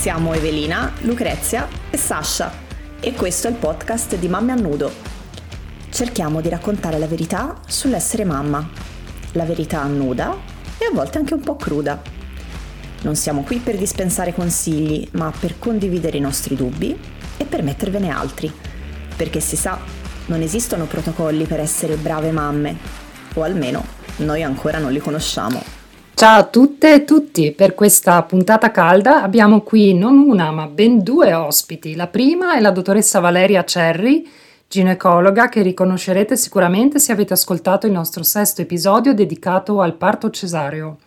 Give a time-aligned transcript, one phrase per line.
[0.00, 2.50] Siamo Evelina, Lucrezia e Sasha
[3.00, 4.90] e questo è il podcast di Mamme a Nudo.
[5.90, 8.66] Cerchiamo di raccontare la verità sull'essere mamma,
[9.32, 10.34] la verità nuda
[10.78, 12.00] e a volte anche un po' cruda.
[13.02, 16.98] Non siamo qui per dispensare consigli, ma per condividere i nostri dubbi
[17.36, 18.50] e per mettervene altri,
[19.14, 19.78] perché si sa,
[20.26, 22.74] non esistono protocolli per essere brave mamme,
[23.34, 23.84] o almeno
[24.16, 25.79] noi ancora non li conosciamo.
[26.20, 31.02] Ciao a tutte e tutti, per questa puntata calda abbiamo qui non una ma ben
[31.02, 31.94] due ospiti.
[31.94, 34.28] La prima è la dottoressa Valeria Cerri,
[34.68, 40.98] ginecologa che riconoscerete sicuramente se avete ascoltato il nostro sesto episodio dedicato al parto cesareo.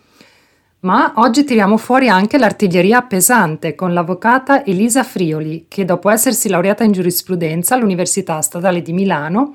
[0.80, 6.84] Ma oggi tiriamo fuori anche l'artiglieria pesante con l'avvocata Elisa Frioli, che dopo essersi laureata
[6.84, 9.54] in giurisprudenza all'Università Statale di Milano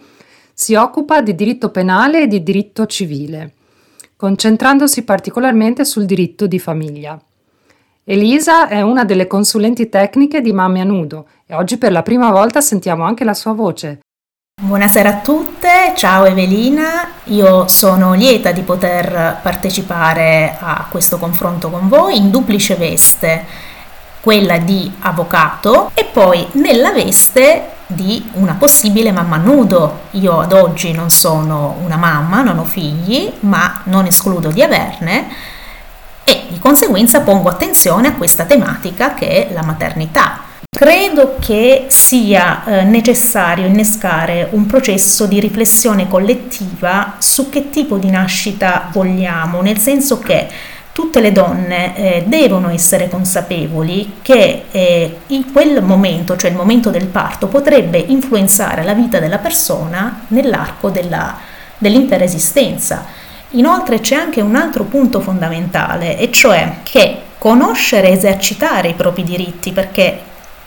[0.54, 3.54] si occupa di diritto penale e di diritto civile
[4.18, 7.16] concentrandosi particolarmente sul diritto di famiglia.
[8.02, 12.32] Elisa è una delle consulenti tecniche di Mamme a Nudo e oggi per la prima
[12.32, 14.00] volta sentiamo anche la sua voce.
[14.60, 21.86] Buonasera a tutte, ciao Evelina, io sono lieta di poter partecipare a questo confronto con
[21.86, 23.44] voi in duplice veste,
[24.20, 30.00] quella di avvocato e poi nella veste di una possibile mamma nudo.
[30.12, 35.28] Io ad oggi non sono una mamma, non ho figli, ma non escludo di averne
[36.24, 40.40] e di conseguenza pongo attenzione a questa tematica che è la maternità.
[40.70, 48.10] Credo che sia eh, necessario innescare un processo di riflessione collettiva su che tipo di
[48.10, 50.46] nascita vogliamo, nel senso che
[50.98, 56.90] tutte le donne eh, devono essere consapevoli che eh, in quel momento, cioè il momento
[56.90, 61.36] del parto, potrebbe influenzare la vita della persona nell'arco della,
[61.78, 63.04] dell'intera esistenza.
[63.50, 69.22] Inoltre c'è anche un altro punto fondamentale, e cioè che conoscere e esercitare i propri
[69.22, 70.18] diritti, perché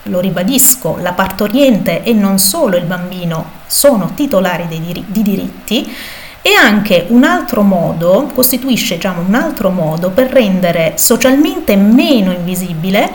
[0.04, 5.94] lo ribadisco, la partoriente e non solo il bambino sono titolari dir- di diritti,
[6.42, 13.10] e anche un altro modo, costituisce diciamo, un altro modo per rendere socialmente meno invisibile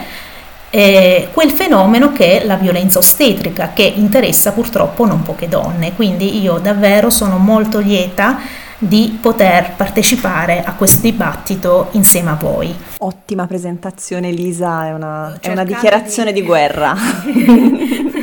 [0.69, 5.93] eh, quel fenomeno che è la violenza ostetrica, che interessa purtroppo non poche donne.
[5.93, 8.39] Quindi io davvero sono molto lieta
[8.79, 12.73] di poter partecipare a questo dibattito insieme a voi.
[12.99, 16.95] Ottima presentazione Lisa, è una, è una dichiarazione di, di guerra.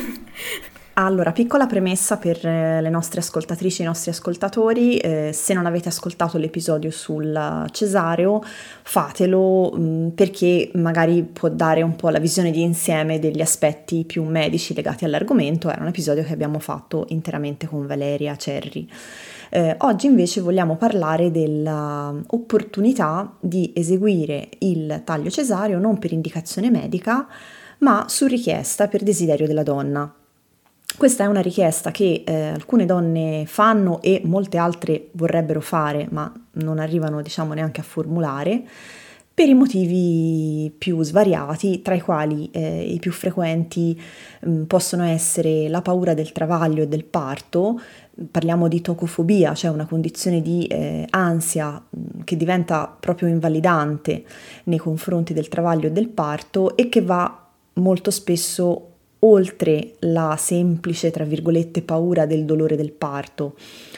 [0.96, 5.66] Allora, piccola premessa per eh, le nostre ascoltatrici e i nostri ascoltatori, eh, se non
[5.66, 8.40] avete ascoltato l'episodio sul cesareo,
[8.84, 14.04] fatelo mh, mm, perché magari può dare un po' la visione di insieme degli aspetti
[14.04, 18.88] più medici legati all'argomento, era un episodio che abbiamo fatto interamente con Valeria Cerri.
[19.50, 27.26] Eh, oggi invece vogliamo parlare dell'opportunità di eseguire il taglio cesareo non per indicazione medica,
[27.78, 30.18] ma su richiesta per desiderio della donna.
[30.96, 36.32] Questa è una richiesta che eh, alcune donne fanno e molte altre vorrebbero fare, ma
[36.52, 38.62] non arrivano diciamo neanche a formulare,
[39.34, 44.00] per i motivi più svariati, tra i quali eh, i più frequenti
[44.42, 47.80] mh, mm, possono essere la paura del travaglio e del parto,
[48.30, 54.24] parliamo di tocofobia, cioè una condizione di eh, ansia mm, che diventa proprio invalidante
[54.64, 58.93] nei confronti del travaglio e del parto e che va molto spesso
[59.24, 63.56] oltre la semplice, tra virgolette, paura del dolore del parto,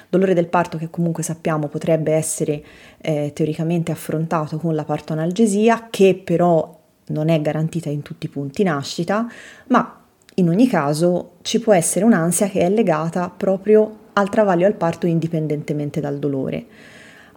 [0.08, 2.62] dolore del parto che comunque sappiamo potrebbe essere
[3.00, 6.74] eh, teoricamente affrontato con la partoanalgesia, che però
[7.08, 9.26] non è garantita in tutti i punti nascita,
[9.68, 10.00] ma
[10.34, 15.06] in ogni caso ci può essere un'ansia che è legata proprio al travaglio al parto
[15.06, 16.66] indipendentemente dal dolore.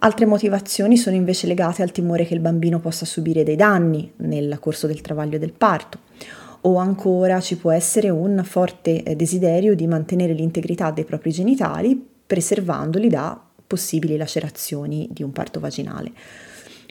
[0.01, 4.57] Altre motivazioni sono invece legate al timore che il bambino possa subire dei danni nel
[4.59, 5.99] corso del travaglio del parto
[6.61, 12.07] o ancora ci può essere un forte eh, desiderio di mantenere l'integrità dei propri genitali
[12.25, 16.11] preservandoli da possibili lacerazioni di un parto vaginale.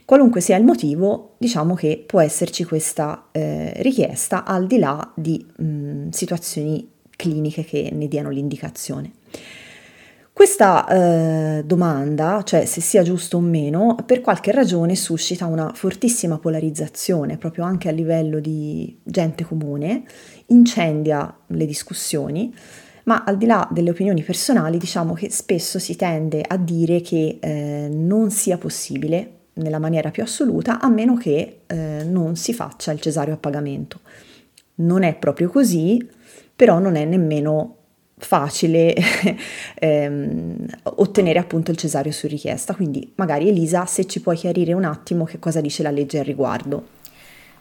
[0.04, 5.44] Qualunque sia il motivo, diciamo che può esserci questa eh, richiesta al di là di
[5.56, 9.12] mh, situazioni cliniche che ne diano l'indicazione.
[10.38, 16.38] Questa eh, domanda, cioè se sia giusto o meno, per qualche ragione suscita una fortissima
[16.38, 20.04] polarizzazione, proprio anche a livello di gente comune,
[20.46, 22.54] incendia le discussioni,
[23.06, 27.38] ma al di là delle opinioni personali diciamo che spesso si tende a dire che
[27.40, 32.92] eh, non sia possibile nella maniera più assoluta a meno che eh, non si faccia
[32.92, 34.02] il cesareo a pagamento.
[34.76, 36.08] Non è proprio così,
[36.54, 37.77] però non è nemmeno
[38.18, 38.94] facile
[39.74, 42.74] ehm, ottenere appunto il cesareo su richiesta.
[42.74, 46.24] Quindi magari Elisa, se ci puoi chiarire un attimo che cosa dice la legge al
[46.24, 46.96] riguardo.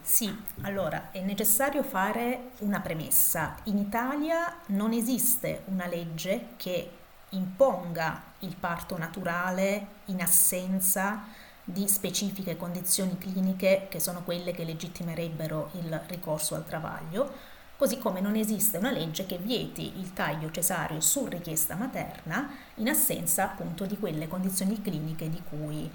[0.00, 3.56] Sì, allora è necessario fare una premessa.
[3.64, 6.90] In Italia non esiste una legge che
[7.30, 11.24] imponga il parto naturale in assenza
[11.62, 17.30] di specifiche condizioni cliniche che sono quelle che legittimerebbero il ricorso al travaglio,
[17.78, 22.88] così come non esiste una legge che vieti il taglio cesareo su richiesta materna in
[22.88, 25.88] assenza appunto di quelle condizioni cliniche cui,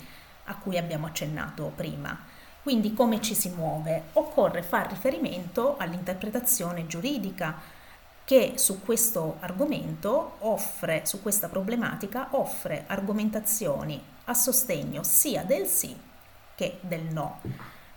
[0.46, 2.18] a cui abbiamo accennato prima.
[2.62, 4.04] Quindi come ci si muove?
[4.14, 7.60] Occorre fare riferimento all'interpretazione giuridica
[8.24, 15.94] che su questo argomento offre, su questa problematica, offre argomentazioni a sostegno sia del sì
[16.56, 17.42] che del no.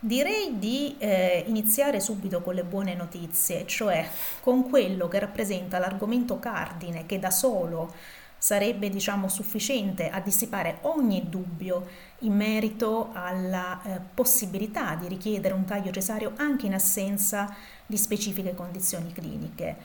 [0.07, 4.09] Direi di eh, iniziare subito con le buone notizie, cioè
[4.41, 7.93] con quello che rappresenta l'argomento cardine che da solo
[8.39, 11.89] sarebbe diciamo sufficiente a dissipare ogni dubbio
[12.21, 17.53] in merito alla eh, possibilità di richiedere un taglio cesareo anche in assenza
[17.85, 19.77] di specifiche condizioni cliniche.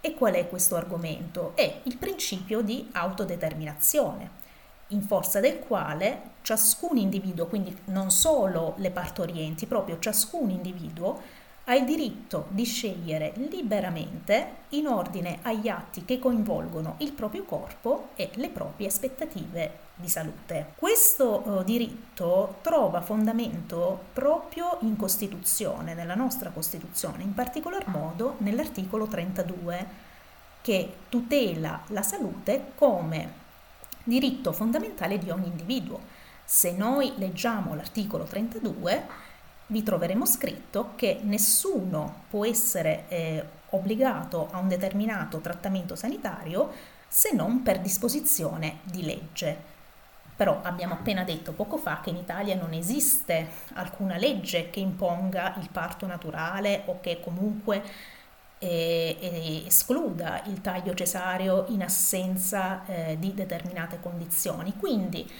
[0.00, 1.52] E qual è questo argomento?
[1.54, 4.42] È il principio di autodeterminazione,
[4.88, 11.74] in forza del quale ciascun individuo, quindi non solo le partorienti, proprio ciascun individuo, ha
[11.74, 18.30] il diritto di scegliere liberamente in ordine agli atti che coinvolgono il proprio corpo e
[18.34, 20.72] le proprie aspettative di salute.
[20.76, 29.06] Questo eh, diritto trova fondamento proprio in Costituzione, nella nostra Costituzione, in particolar modo nell'articolo
[29.06, 30.12] 32
[30.60, 33.42] che tutela la salute come
[34.04, 36.00] diritto fondamentale di ogni individuo.
[36.44, 39.06] Se noi leggiamo l'articolo 32
[39.68, 46.70] vi troveremo scritto che nessuno può essere eh, obbligato a un determinato trattamento sanitario
[47.08, 49.72] se non per disposizione di legge.
[50.36, 55.54] Però abbiamo appena detto poco fa che in Italia non esiste alcuna legge che imponga
[55.60, 57.82] il parto naturale o che comunque
[58.64, 64.72] eh, eh, escluda il taglio cesareo in assenza eh, di determinate condizioni.
[64.78, 65.30] Quindi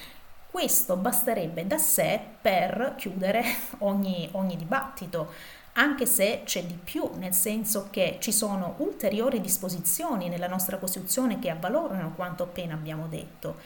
[0.50, 3.42] questo basterebbe da sé per chiudere
[3.80, 5.32] ogni, ogni dibattito,
[5.72, 11.38] anche se c'è di più, nel senso che ci sono ulteriori disposizioni nella nostra Costituzione
[11.38, 13.56] che avvalorano quanto appena abbiamo detto.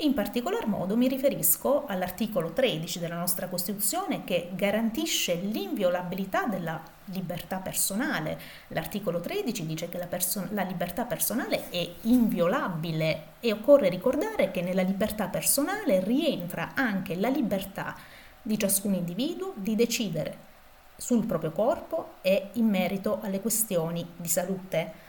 [0.00, 7.56] In particolar modo mi riferisco all'articolo 13 della nostra Costituzione che garantisce l'inviolabilità della libertà
[7.56, 8.38] personale.
[8.68, 14.62] L'articolo 13 dice che la, perso- la, libertà personale è inviolabile e occorre ricordare che
[14.62, 17.96] nella libertà personale rientra anche la libertà
[18.40, 20.46] di ciascun individuo di decidere
[20.94, 25.06] sul proprio corpo e in merito alle questioni di salute.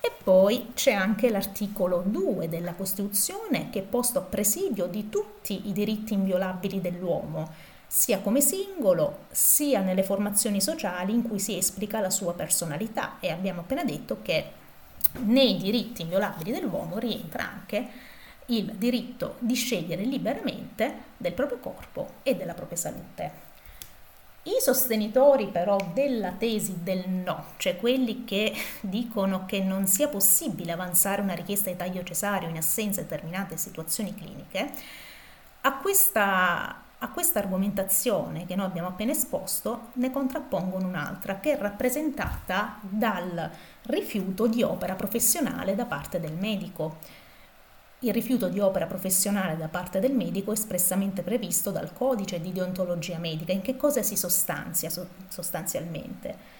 [0.00, 5.68] E poi c'è anche l'articolo 2 della Costituzione che è posto a presidio di tutti
[5.68, 7.52] i diritti inviolabili dell'uomo,
[7.86, 13.16] sia come singolo, sia nelle formazioni sociali in cui si esplica la sua personalità.
[13.18, 14.52] E abbiamo appena detto che
[15.24, 17.88] nei diritti inviolabili dell'uomo rientra anche
[18.46, 23.47] il diritto di scegliere liberamente del proprio corpo e della propria salute.
[24.48, 30.72] I sostenitori però della tesi del no, cioè quelli che dicono che non sia possibile
[30.72, 34.70] avanzare una richiesta di taglio cesareo in assenza di determinate situazioni cliniche,
[35.60, 41.60] a questa, a questa argomentazione che noi abbiamo appena esposto ne contrappongono un'altra che è
[41.60, 43.50] rappresentata dal
[43.82, 46.96] rifiuto di opera professionale da parte del medico
[48.00, 52.52] il rifiuto di opera professionale da parte del medico è espressamente previsto dal codice di
[52.52, 53.52] deontologia medica.
[53.52, 54.90] In che cosa si sostanzia
[55.28, 56.56] sostanzialmente?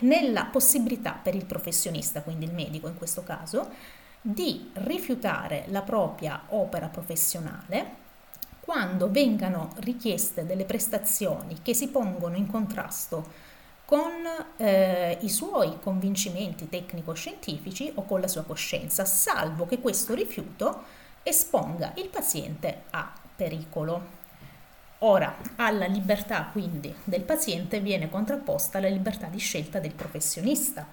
[0.00, 3.70] Nella possibilità per il professionista, quindi il medico in questo caso,
[4.20, 8.04] di rifiutare la propria opera professionale
[8.60, 13.44] quando vengano richieste delle prestazioni che si pongono in contrasto
[13.86, 14.10] con
[14.56, 20.82] eh, i suoi convincimenti tecnico-scientifici o con la sua coscienza, salvo che questo rifiuto
[21.22, 24.14] esponga il paziente a pericolo.
[25.00, 30.84] Ora, alla libertà quindi del paziente viene contrapposta la libertà di scelta del professionista,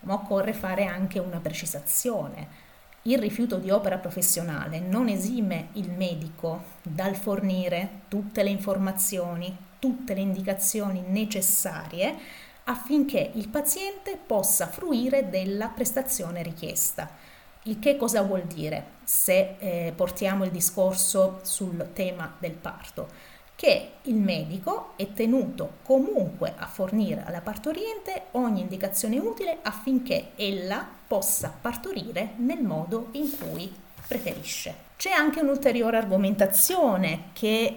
[0.00, 2.70] ma occorre fare anche una precisazione.
[3.02, 10.14] Il rifiuto di opera professionale non esime il medico dal fornire tutte le informazioni, tutte
[10.14, 12.16] le indicazioni necessarie
[12.64, 17.10] affinché il paziente possa fruire della prestazione richiesta.
[17.64, 23.30] Il che cosa vuol dire se eh, portiamo il discorso sul tema del parto?
[23.54, 30.84] Che il medico è tenuto comunque a fornire alla partoriente ogni indicazione utile affinché ella
[31.06, 33.72] possa partorire nel modo in cui
[34.08, 34.90] preferisce.
[34.96, 37.76] C'è anche un'ulteriore argomentazione che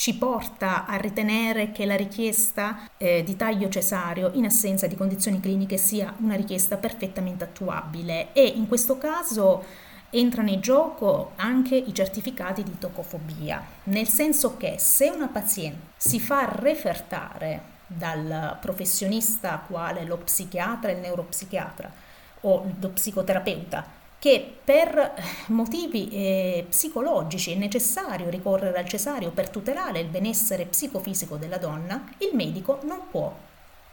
[0.00, 5.40] ci porta a ritenere che la richiesta eh, di taglio cesareo in assenza di condizioni
[5.40, 8.32] cliniche sia una richiesta perfettamente attuabile.
[8.32, 9.62] E in questo caso
[10.08, 16.18] entrano in gioco anche i certificati di tocofobia, nel senso che se una paziente si
[16.18, 21.92] fa refertare dal professionista quale lo psichiatra, il neuropsichiatra
[22.40, 25.14] o lo psicoterapeuta che per
[25.46, 32.04] motivi eh, psicologici è necessario ricorrere al cesareo per tutelare il benessere psicofisico della donna,
[32.18, 33.34] il medico non può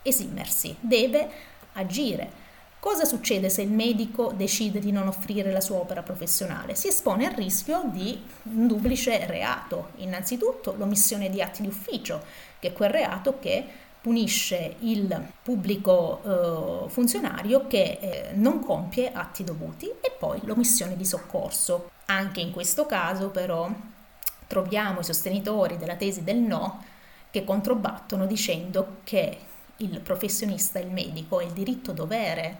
[0.01, 1.29] esimersi, deve
[1.74, 2.46] agire.
[2.77, 6.75] Cosa succede se il medico decide di non offrire la sua opera professionale?
[6.75, 9.91] Si espone al rischio di un duplice reato.
[9.98, 12.22] Innanzitutto l'omissione di atti di ufficio,
[12.60, 13.65] che è quel reato che
[14.08, 21.04] punisce il pubblico eh, funzionario che eh, non compie atti dovuti e poi l'omissione di
[21.04, 21.92] soccorso.
[22.06, 23.70] Anche in questo caso però
[24.48, 26.86] troviamo i sostenitori della tesi del no
[27.30, 29.40] che controbattono dicendo che
[29.76, 32.60] il professionista, il medico, ha il diritto dovere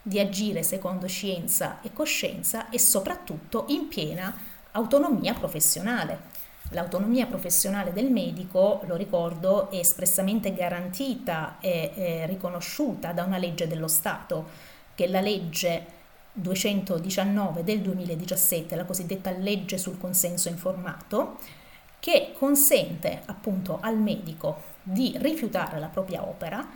[0.00, 4.34] di agire secondo scienza e coscienza e soprattutto in piena
[4.70, 6.35] autonomia professionale.
[6.70, 13.88] L'autonomia professionale del medico, lo ricordo, è espressamente garantita e, riconosciuta da una legge dello
[13.88, 14.46] Stato,
[14.94, 15.94] che è la legge
[16.32, 21.38] 219 del 2017, la cosiddetta legge sul consenso informato,
[22.00, 26.66] che consente appunto al medico di rifiutare la propria opera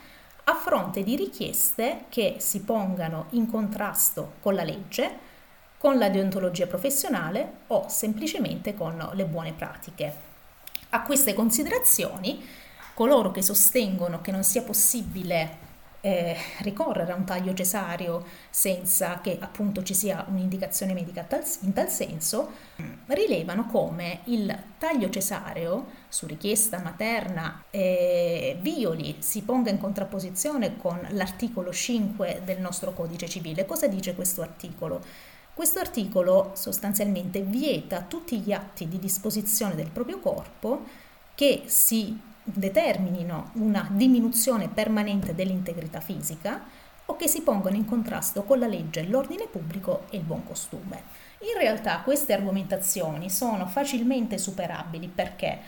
[0.45, 5.29] a fronte di richieste che si pongano in contrasto con la legge
[5.81, 10.13] con la deontologia professionale o semplicemente con le buone pratiche.
[10.91, 12.47] A queste considerazioni,
[12.93, 15.69] coloro che sostengono che non sia possibile
[16.03, 21.73] eh, ricorrere a un taglio cesareo senza che appunto ci sia un'indicazione medica tal, in
[21.73, 22.51] tal senso,
[23.07, 31.01] rilevano come il taglio cesareo su richiesta materna eh, violi, si ponga in contrapposizione con
[31.13, 33.65] l'articolo 5 del nostro codice civile.
[33.65, 35.39] Cosa dice questo articolo?
[35.61, 40.87] Questo articolo sostanzialmente vieta tutti gli atti di disposizione del proprio corpo
[41.35, 46.65] che si determinino una diminuzione permanente dell'integrità fisica
[47.05, 51.03] o che si pongano in contrasto con la legge, l'ordine pubblico e il buon costume.
[51.41, 55.59] In realtà queste argomentazioni sono facilmente superabili perché?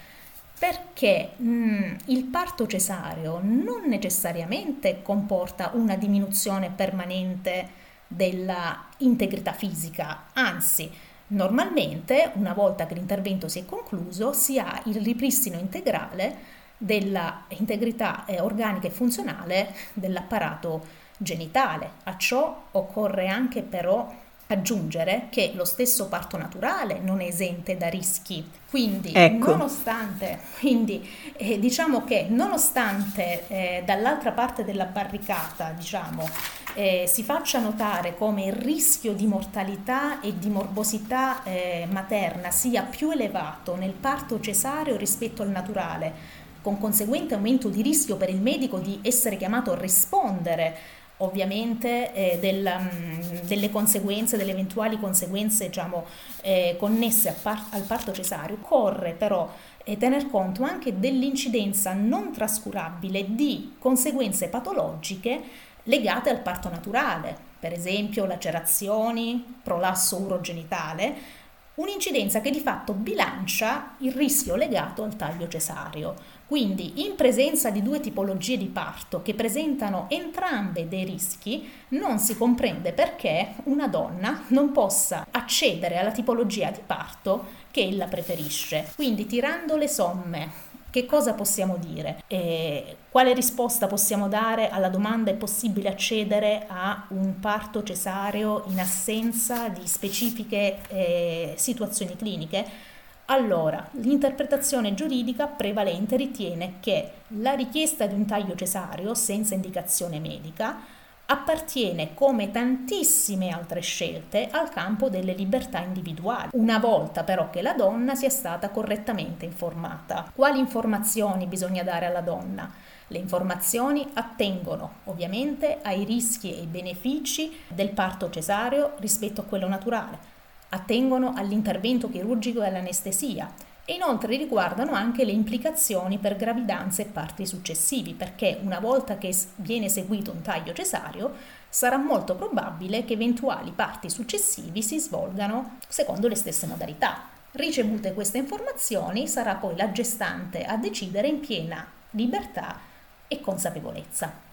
[0.58, 7.81] Perché mh, mm, il parto cesareo non necessariamente comporta una diminuzione permanente
[8.14, 10.90] della integrità fisica, anzi
[11.28, 18.24] normalmente una volta che l'intervento si è concluso si ha il ripristino integrale della integrità
[18.24, 21.90] eh, organica e funzionale dell'apparato genitale.
[22.04, 24.12] A ciò occorre anche però
[24.52, 28.48] aggiungere che lo stesso parto naturale non è esente da rischi.
[28.68, 29.50] Quindi, ecco.
[29.50, 31.06] nonostante, quindi
[31.36, 36.26] eh, diciamo che nonostante eh, dall'altra parte della barricata, diciamo,
[36.74, 42.82] eh, si faccia notare come il rischio di mortalità e di morbosità eh, materna sia
[42.82, 48.40] più elevato nel parto cesareo rispetto al naturale, con conseguente aumento di rischio per il
[48.40, 55.66] medico di essere chiamato a rispondere ovviamente eh, del, um, delle conseguenze, delle eventuali conseguenze
[55.66, 56.04] diciamo,
[56.42, 59.50] eh, connesse par- al parto cesareo, occorre però
[59.84, 65.42] eh, tener conto anche dell'incidenza non trascurabile di conseguenze patologiche
[65.84, 71.40] legate al parto naturale, per esempio lacerazioni, prolasso urogenitale,
[71.74, 76.14] un'incidenza che di fatto bilancia il rischio legato al taglio cesareo.
[76.52, 82.36] Quindi in presenza di due tipologie di parto che presentano entrambe dei rischi, non si
[82.36, 88.86] comprende perché una donna non possa accedere alla tipologia di parto che ella preferisce.
[88.96, 90.50] Quindi tirando le somme
[90.90, 92.22] che cosa possiamo dire?
[92.26, 98.78] Eh, quale risposta possiamo dare alla domanda è possibile accedere a un parto cesareo in
[98.78, 102.90] assenza di specifiche eh, situazioni cliniche?
[103.32, 110.80] Allora, l'interpretazione giuridica prevalente ritiene che la richiesta di un taglio cesareo senza indicazione medica
[111.24, 117.72] appartiene come tantissime altre scelte al campo delle libertà individuali, una volta però che la
[117.72, 120.30] donna sia stata correttamente informata.
[120.34, 122.70] Quali informazioni bisogna dare alla donna?
[123.06, 129.68] Le informazioni attengono ovviamente ai rischi e ai benefici del parto cesareo rispetto a quello
[129.68, 130.31] naturale,
[130.74, 133.52] attengono all'intervento chirurgico e all'anestesia
[133.84, 139.34] e inoltre riguardano anche le implicazioni per gravidanze e parti successivi, perché una volta che
[139.56, 141.32] viene eseguito un taglio cesareo
[141.68, 147.28] sarà molto probabile che eventuali parti successivi si svolgano secondo le stesse modalità.
[147.52, 152.78] Ricevute queste informazioni sarà poi la gestante a decidere in piena libertà
[153.26, 154.51] e consapevolezza.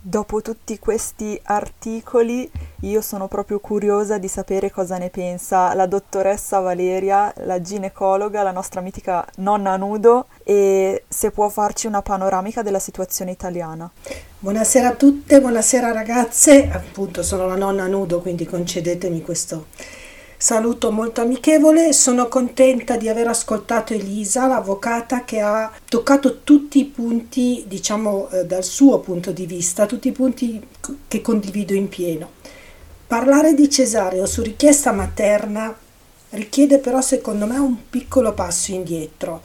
[0.00, 2.48] Dopo tutti questi articoli
[2.82, 8.52] io sono proprio curiosa di sapere cosa ne pensa la dottoressa Valeria, la ginecologa, la
[8.52, 13.90] nostra mitica nonna nudo e se può farci una panoramica della situazione italiana.
[14.38, 19.66] Buonasera a tutte, buonasera ragazze, appunto sono la nonna nudo quindi concedetemi questo
[20.38, 21.92] saluto molto amichevole.
[21.92, 28.46] Sono contenta di aver ascoltato Elisa, l'avvocata che ha toccato tutti i punti, diciamo eh,
[28.46, 30.64] dal suo punto di vista, tutti i punti
[31.08, 32.30] che condivido in pieno.
[33.06, 35.76] Parlare di cesareo su richiesta materna
[36.30, 39.42] richiede però secondo me un piccolo passo indietro.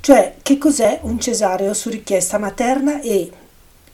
[0.00, 3.30] Cioè, che cos'è un cesareo su richiesta materna e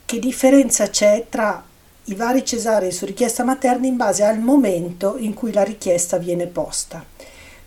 [0.07, 1.63] che differenza c'è tra
[2.09, 6.47] i vari cesarei su richiesta materna in base al momento in cui la richiesta viene
[6.47, 7.05] posta.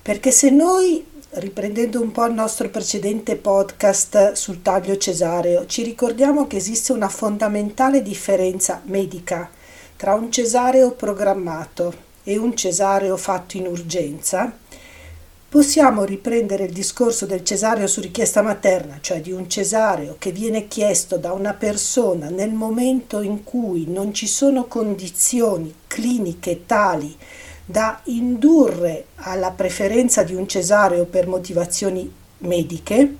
[0.02, 6.48] Perché se noi, riprendendo un po' il nostro precedente podcast sul taglio cesareo, ci ricordiamo
[6.48, 9.50] che esiste una fondamentale differenza medica
[9.96, 14.52] tra un cesareo programmato e un cesareo fatto in urgenza,
[15.52, 20.70] Possiamo riprendere il discorso del cesareo su richiesta materna, cioè di un cesareo che viene
[20.70, 27.14] chiesto da una persona nel momento in cui non ci sono condizioni cliniche tali
[27.66, 33.18] da indurre alla preferenza di un cesareo per motivazioni mediche.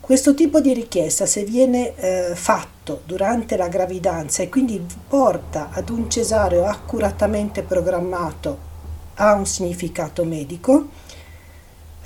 [0.00, 5.90] Questo tipo di richiesta, se viene eh, fatto durante la gravidanza e quindi porta ad
[5.90, 8.66] un cesareo accuratamente programmato,
[9.14, 11.06] ha un significato medico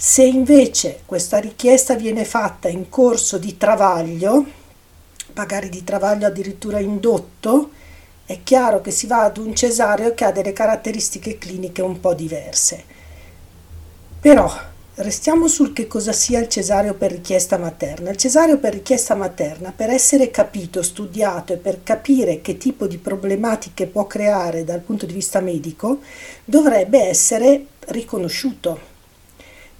[0.04, 4.44] se invece questa richiesta viene fatta in corso di travaglio,
[5.34, 7.70] magari di travaglio addirittura indotto,
[8.26, 12.14] è chiaro che si va ad un cesareo che ha delle caratteristiche cliniche un po'
[12.14, 12.82] diverse.
[14.18, 14.52] Però
[14.96, 18.10] restiamo sul che cosa sia il cesareo per richiesta materna.
[18.10, 22.98] Il cesareo per richiesta materna, per essere capito, studiato e per capire che tipo di
[22.98, 26.00] problematiche può creare dal punto di vista medico,
[26.44, 28.90] dovrebbe essere riconosciuto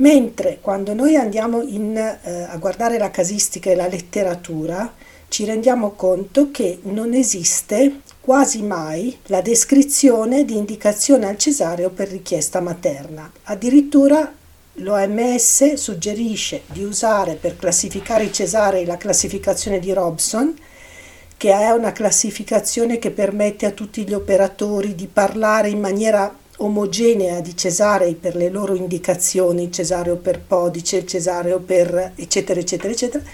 [0.03, 4.93] Mentre quando noi andiamo in, eh, a guardare la casistica e la letteratura,
[5.29, 12.09] ci rendiamo conto che non esiste quasi mai la descrizione di indicazione al cesareo per
[12.09, 13.31] richiesta materna.
[13.45, 14.35] Addirittura
[14.75, 20.53] l'OMS suggerisce di usare per classificare i cesarei la classificazione di Robson,
[21.37, 27.41] che è una classificazione che permette a tutti gli operatori di parlare in maniera omogenea
[27.41, 32.93] di cesarei per le loro indicazioni, il cesareo per podice, il cesareo per eccetera eccetera
[32.93, 33.25] eccetera,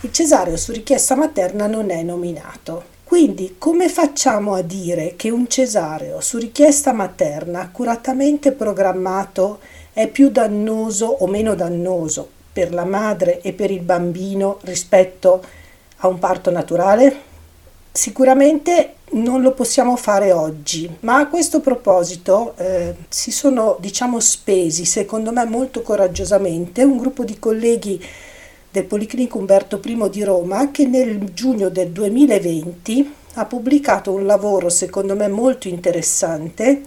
[0.00, 2.96] il cesareo su richiesta materna non è nominato.
[3.04, 9.60] Quindi come facciamo a dire che un cesareo su richiesta materna accuratamente programmato
[9.94, 15.42] è più dannoso o meno dannoso per la madre e per il bambino rispetto
[15.96, 17.16] a un parto naturale?
[17.90, 24.84] Sicuramente non lo possiamo fare oggi, ma a questo proposito eh, si sono, diciamo, spesi,
[24.84, 28.02] secondo me molto coraggiosamente, un gruppo di colleghi
[28.70, 34.68] del Policlinico Umberto I di Roma che nel giugno del 2020 ha pubblicato un lavoro,
[34.68, 36.82] secondo me, molto interessante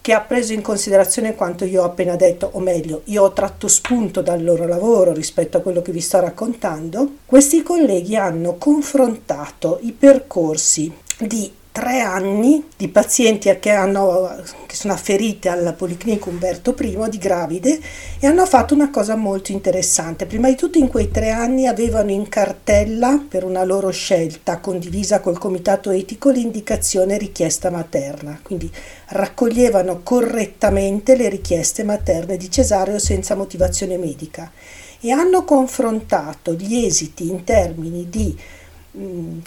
[0.00, 3.68] che ha preso in considerazione quanto io ho appena detto, o meglio, io ho tratto
[3.68, 9.78] spunto dal loro lavoro rispetto a quello che vi sto raccontando, questi colleghi hanno confrontato
[9.82, 16.74] i percorsi di tre anni di pazienti che, hanno, che sono afferite al Policlinico Umberto
[16.76, 17.78] I di gravide
[18.18, 20.26] e hanno fatto una cosa molto interessante.
[20.26, 25.20] Prima di tutto in quei tre anni avevano in cartella per una loro scelta condivisa
[25.20, 28.68] col comitato etico l'indicazione richiesta materna, quindi
[29.10, 34.50] raccoglievano correttamente le richieste materne di cesareo senza motivazione medica
[35.00, 38.36] e hanno confrontato gli esiti in termini di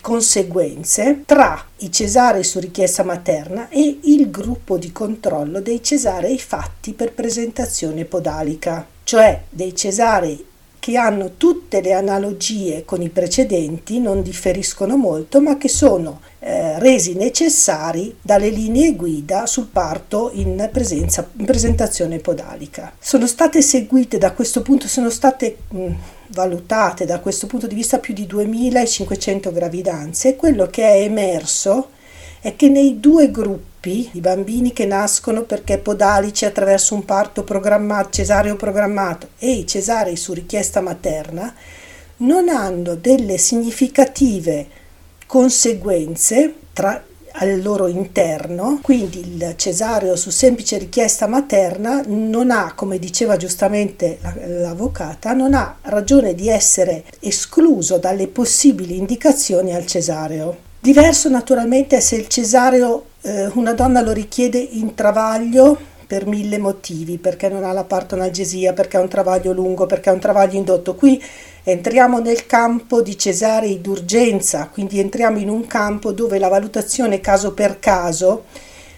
[0.02, 6.94] conseguenze tra i cesarei su richiesta materna e il gruppo di controllo dei cesarei fatti
[6.94, 10.46] per presentazione podalica, cioè dei cesarei
[10.82, 16.80] che hanno tutte le analogie con i precedenti, non differiscono molto, ma che sono eh,
[16.80, 22.94] resi necessari dalle linee guida sul parto in, presenza, in presentazione podalica.
[22.98, 25.94] Sono state seguite da questo punto, sono state mh,
[26.34, 31.90] valutate da questo punto di vista più di 2500 gravidanze quello che è emerso
[32.42, 38.10] è che nei due gruppi di bambini che nascono perché podalici attraverso un parto programmato,
[38.10, 41.54] cesareo programmato e i cesarei su richiesta materna
[42.18, 44.68] non hanno delle significative
[45.26, 53.00] conseguenze tra al loro interno, quindi il cesareo su semplice richiesta materna non ha, come
[53.00, 60.70] diceva giustamente l'avvocata, non ha ragione di essere escluso dalle possibili indicazioni al cesareo.
[60.80, 66.58] Diverso naturalmente è se il cesareo eh, una donna lo richiede in travaglio per mille
[66.58, 70.58] motivi, perché non ha la partonalgesia, perché ha un travaglio lungo, perché ha un travaglio
[70.58, 70.94] indotto.
[70.94, 71.24] Qui
[71.64, 77.54] entriamo nel campo di cesarei d'urgenza, quindi entriamo in un campo dove la valutazione caso
[77.54, 78.44] per caso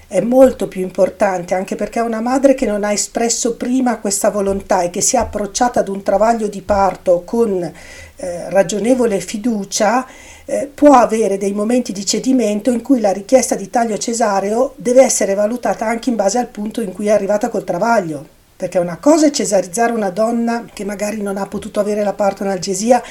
[0.07, 4.81] è molto più importante, anche perché una madre che non ha espresso prima questa volontà
[4.81, 10.03] e che si è approcciata ad un travaglio di parto con eh, ragionevole fiducia,
[10.45, 15.03] eh, può avere dei momenti di cedimento in cui la richiesta di taglio cesareo deve
[15.03, 18.25] essere valutata anche in base al punto in cui è arrivata col travaglio.
[18.55, 23.01] Perché una cosa è cesarizzare una donna che magari non ha potuto avere la partonalgesia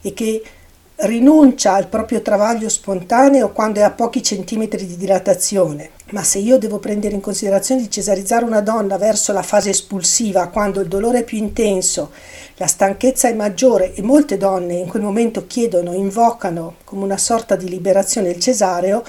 [0.00, 0.42] e che
[0.98, 5.90] rinuncia al proprio travaglio spontaneo quando è a pochi centimetri di dilatazione.
[6.10, 10.48] Ma se io devo prendere in considerazione di cesarizzare una donna verso la fase espulsiva,
[10.48, 12.12] quando il dolore è più intenso,
[12.56, 17.56] la stanchezza è maggiore e molte donne in quel momento chiedono, invocano come una sorta
[17.56, 19.02] di liberazione il cesareo,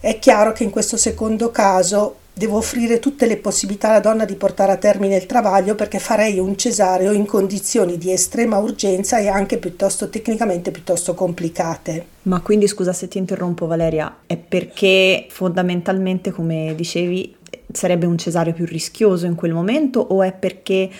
[0.00, 4.36] è chiaro che in questo secondo caso devo offrire tutte le possibilità alla donna di
[4.36, 9.28] portare a termine il travaglio perché farei un cesareo in condizioni di estrema urgenza e
[9.28, 12.06] anche piuttosto tecnicamente piuttosto complicate.
[12.22, 17.36] Ma quindi scusa se ti interrompo Valeria, è perché fondamentalmente come dicevi
[17.70, 20.90] sarebbe un cesareo più rischioso in quel momento o è perché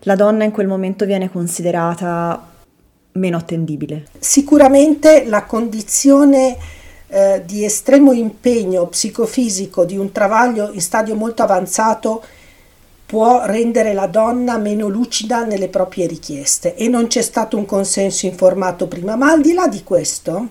[0.00, 2.48] la donna in quel momento viene considerata
[3.12, 4.06] meno attendibile?
[4.18, 6.56] Sicuramente la condizione
[7.10, 12.22] eh, di estremo impegno psicofisico di un travaglio in stadio molto avanzato
[13.04, 16.76] può rendere la donna meno lucida nelle proprie richieste.
[16.76, 20.50] E non c'è stato un consenso informato prima, ma al di là di questo,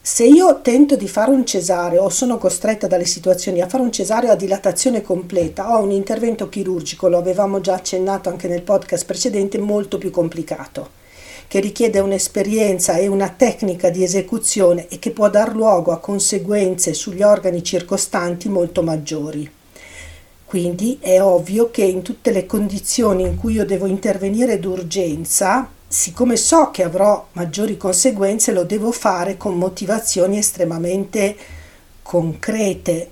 [0.00, 3.90] se io tento di fare un cesareo o sono costretta dalle situazioni a fare un
[3.90, 9.04] cesareo a dilatazione completa, ho un intervento chirurgico, lo avevamo già accennato anche nel podcast
[9.04, 10.97] precedente, molto più complicato
[11.48, 16.92] che richiede un'esperienza e una tecnica di esecuzione e che può dar luogo a conseguenze
[16.92, 19.50] sugli organi circostanti molto maggiori.
[20.44, 26.36] Quindi è ovvio che in tutte le condizioni in cui io devo intervenire d'urgenza, siccome
[26.36, 31.36] so che avrò maggiori conseguenze, lo devo fare con motivazioni estremamente
[32.02, 33.10] concrete,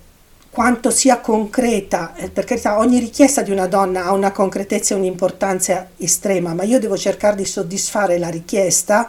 [0.56, 4.96] quanto sia concreta, eh, per carità ogni richiesta di una donna ha una concretezza e
[4.96, 9.06] un'importanza estrema, ma io devo cercare di soddisfare la richiesta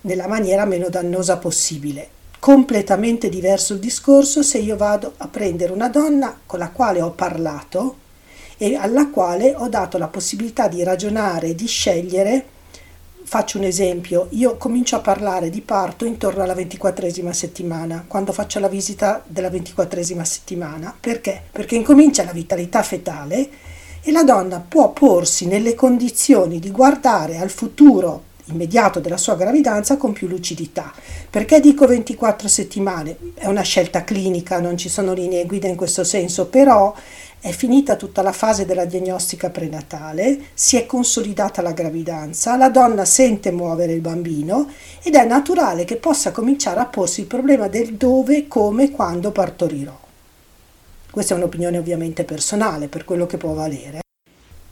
[0.00, 2.08] nella maniera meno dannosa possibile.
[2.38, 7.10] Completamente diverso il discorso se io vado a prendere una donna con la quale ho
[7.10, 7.98] parlato
[8.56, 12.46] e alla quale ho dato la possibilità di ragionare di scegliere
[13.30, 18.58] Faccio un esempio, io comincio a parlare di parto intorno alla ventiquattresima settimana, quando faccio
[18.58, 20.96] la visita della ventiquattresima settimana.
[20.98, 21.42] Perché?
[21.52, 23.50] Perché incomincia la vitalità fetale
[24.00, 29.98] e la donna può porsi nelle condizioni di guardare al futuro immediato della sua gravidanza
[29.98, 30.90] con più lucidità.
[31.28, 33.14] Perché dico 24 settimane?
[33.34, 36.94] È una scelta clinica, non ci sono linee guida in questo senso, però
[37.40, 43.04] è finita tutta la fase della diagnostica prenatale, si è consolidata la gravidanza, la donna
[43.04, 44.68] sente muovere il bambino
[45.02, 49.96] ed è naturale che possa cominciare a porsi il problema del dove, come, quando partorirò.
[51.10, 54.00] Questa è un'opinione ovviamente personale per quello che può valere.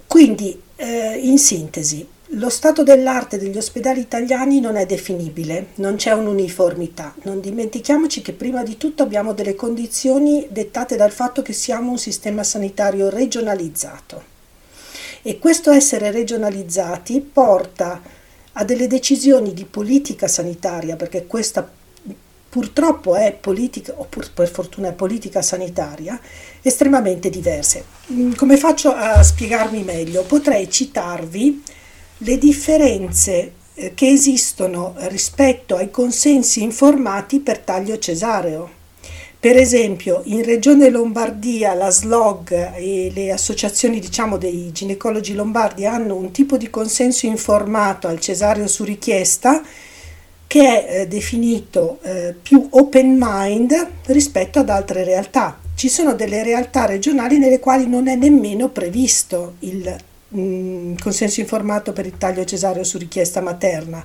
[0.07, 6.12] Quindi, eh, in sintesi, lo stato dell'arte degli ospedali italiani non è definibile, non c'è
[6.12, 7.15] un'uniformità.
[7.23, 11.99] Non dimentichiamoci che prima di tutto abbiamo delle condizioni dettate dal fatto che siamo un
[11.99, 14.35] sistema sanitario regionalizzato.
[15.23, 18.03] E questo essere regionalizzati porta
[18.53, 21.69] a delle decisioni di politica sanitaria, perché questa
[22.49, 26.19] purtroppo è politica, o per fortuna è politica sanitaria,
[26.62, 27.85] estremamente diverse.
[28.35, 30.23] Come faccio a spiegarmi meglio?
[30.23, 31.62] Potrei citarvi
[32.18, 38.70] le differenze eh, che esistono rispetto ai consensi informati per taglio cesareo.
[39.38, 46.16] Per esempio, in Regione Lombardia la SLOG e le associazioni diciamo, dei ginecologi lombardi hanno
[46.16, 49.62] un tipo di consenso informato al cesareo su richiesta
[50.46, 55.59] che è eh, definito eh, più open mind rispetto ad altre realtà.
[55.74, 59.96] Ci sono delle realtà regionali nelle quali non è nemmeno previsto il
[61.01, 64.05] Consenso informato per il taglio cesareo su richiesta materna.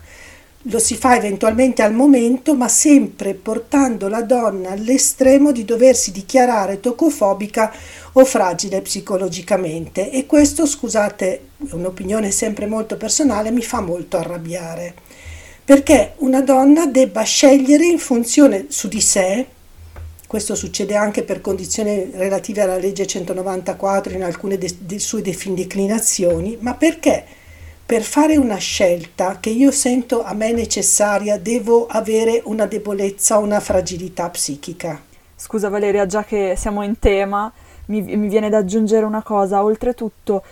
[0.65, 6.79] Lo si fa eventualmente al momento, ma sempre portando la donna all'estremo di doversi dichiarare
[6.79, 7.73] tocofobica
[8.13, 10.09] o fragile psicologicamente.
[10.09, 14.93] E questo, scusate, è un'opinione sempre molto personale, mi fa molto arrabbiare.
[15.65, 19.45] Perché una donna debba scegliere in funzione su di sé
[20.31, 26.57] questo succede anche per condizioni relative alla legge 194 in alcune de- de- sue declinazioni,
[26.61, 27.25] ma perché
[27.85, 33.59] per fare una scelta che io sento a me necessaria devo avere una debolezza, una
[33.59, 35.01] fragilità psichica.
[35.35, 37.51] Scusa Valeria, già che siamo in tema,
[37.87, 40.43] mi, mi viene da aggiungere una cosa, oltretutto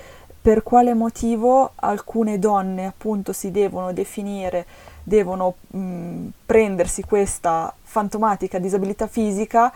[0.41, 4.65] per quale motivo alcune donne appunto si devono definire,
[5.09, 9.73] devono mh, prendersi questa fantomatica disabilità fisica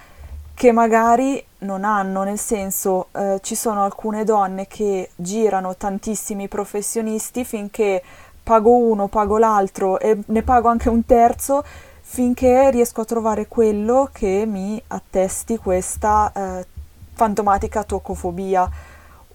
[0.53, 7.43] che magari non hanno, nel senso eh, ci sono alcune donne che girano tantissimi professionisti
[7.43, 8.01] finché
[8.43, 11.63] pago uno, pago l'altro e ne pago anche un terzo
[12.01, 16.65] finché riesco a trovare quello che mi attesti questa eh,
[17.13, 18.69] fantomatica tocofobia.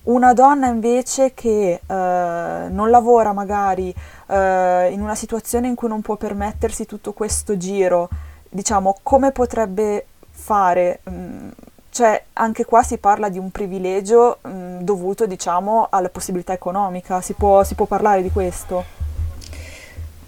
[0.08, 3.94] Una donna invece che eh, non lavora magari
[4.26, 8.08] eh, in una situazione in cui non può permettersi tutto questo giro,
[8.48, 11.00] diciamo, come potrebbe fare?
[11.10, 11.48] Mm,
[11.90, 17.20] cioè, anche qua si parla di un privilegio mh, mm, dovuto, diciamo, alla possibilità economica.
[17.20, 18.84] Si può, si può parlare di questo?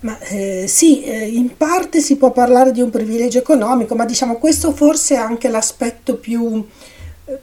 [0.00, 4.36] Ma eh, sì, eh, in parte si può parlare di un privilegio economico, ma diciamo
[4.36, 6.66] questo forse è anche l'aspetto più,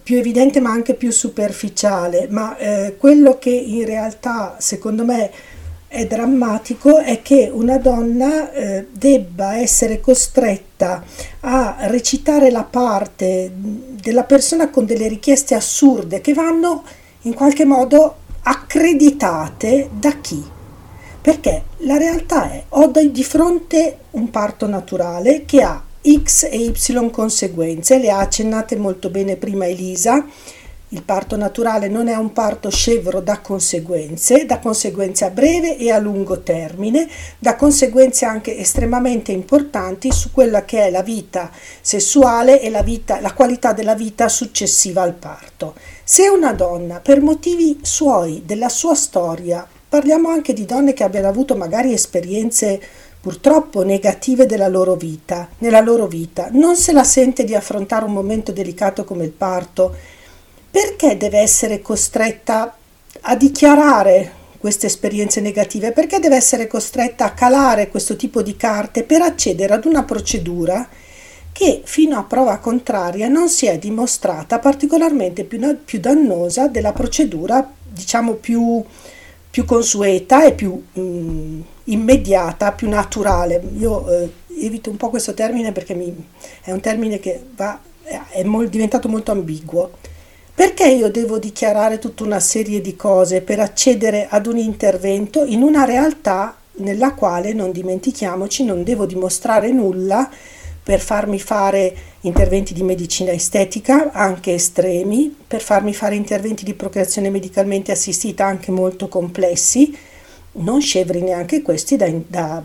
[0.01, 5.31] più evidente ma anche più superficiale, ma eh, quello che in realtà secondo me
[5.87, 11.03] è drammatico è che una donna eh, debba essere costretta
[11.39, 16.83] a recitare la parte della persona con delle richieste assurde che vanno
[17.21, 20.43] in qualche modo accreditate da chi?
[21.21, 27.09] Perché la realtà è ho di fronte un parto naturale che ha X e Y
[27.09, 30.25] conseguenze, le ha accennate molto bene prima Elisa
[30.91, 35.91] il parto naturale non è un parto scevro da conseguenze, da conseguenze a breve e
[35.91, 42.61] a lungo termine, da conseguenze anche estremamente importanti su quella che è la vita sessuale
[42.61, 45.75] e la, vita, la qualità della vita successiva al parto.
[46.05, 51.27] Se una donna, per motivi suoi, della sua storia, parliamo anche di donne che abbiano
[51.27, 52.79] avuto magari esperienze
[53.27, 58.13] purtroppo negative della loro vita, nella loro vita, non se la sente di affrontare un
[58.13, 59.93] momento delicato come il parto
[60.71, 62.73] perché deve essere costretta
[63.19, 65.91] a dichiarare queste esperienze negative?
[65.91, 70.87] Perché deve essere costretta a calare questo tipo di carte per accedere ad una procedura
[71.51, 77.69] che fino a prova contraria non si è dimostrata particolarmente più, più dannosa della procedura
[77.89, 78.81] diciamo più,
[79.49, 83.61] più consueta e più mh, mm, immediata, più naturale.
[83.77, 86.13] Io eh, evito un po' questo termine perché mi,
[86.63, 87.79] è un termine che va,
[88.29, 89.91] è mol, diventato molto ambiguo.
[90.53, 95.61] Perché io devo dichiarare tutta una serie di cose per accedere ad un intervento in
[95.61, 100.29] una realtà nella quale, non dimentichiamoci, non devo dimostrare nulla
[100.81, 107.29] per farmi fare interventi di medicina estetica, anche estremi, per farmi fare interventi di procreazione
[107.29, 109.95] medicalmente assistita, anche molto complessi,
[110.57, 112.61] non scevri neanche questi da, da,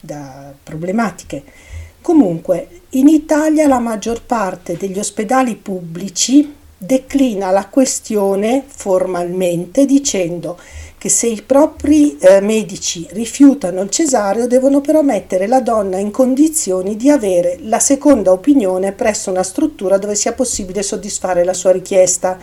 [0.00, 1.42] da problematiche.
[2.00, 10.58] Comunque, in Italia la maggior parte degli ospedali pubblici declina la questione formalmente dicendo
[10.96, 16.10] che se i propri eh, medici rifiutano il cesareo devono però mettere la donna in
[16.10, 21.72] condizioni di avere la seconda opinione presso una struttura dove sia possibile soddisfare la sua
[21.72, 22.38] richiesta.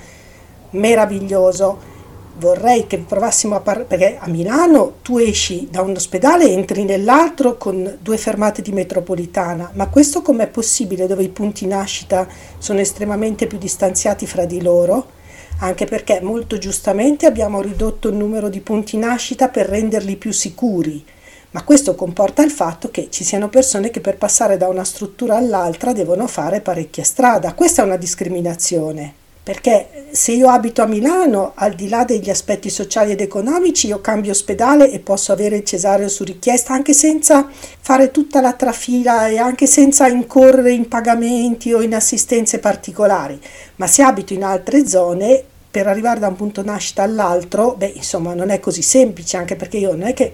[0.72, 1.97] Meraviglioso
[2.40, 6.84] vorrei che provassimo a parlare, perché a Milano tu esci da un ospedale e entri
[6.84, 12.80] nell'altro con due fermate di metropolitana, ma questo com'è possibile dove i punti nascita sono
[12.80, 15.16] estremamente più distanziati fra di loro?
[15.60, 21.04] Anche perché molto giustamente abbiamo ridotto il numero di punti nascita per renderli più sicuri,
[21.52, 25.38] ma questo comporta il fatto che ci siano persone che per passare da una struttura
[25.38, 27.54] all'altra devono fare parecchia strada.
[27.54, 32.70] Questa è una discriminazione perché se io abito a Milano, al di là degli aspetti
[32.70, 37.48] sociali ed economici, io cambio ospedale e posso avere il cesareo su richiesta anche senza
[37.80, 43.40] fare tutta la trafila e anche senza incorrere in pagamenti o in assistenze particolari.
[43.78, 48.34] Ma se abito in altre zone, per arrivare da un punto nascita all'altro, beh, insomma,
[48.34, 50.34] non è così semplice, anche perché io non è che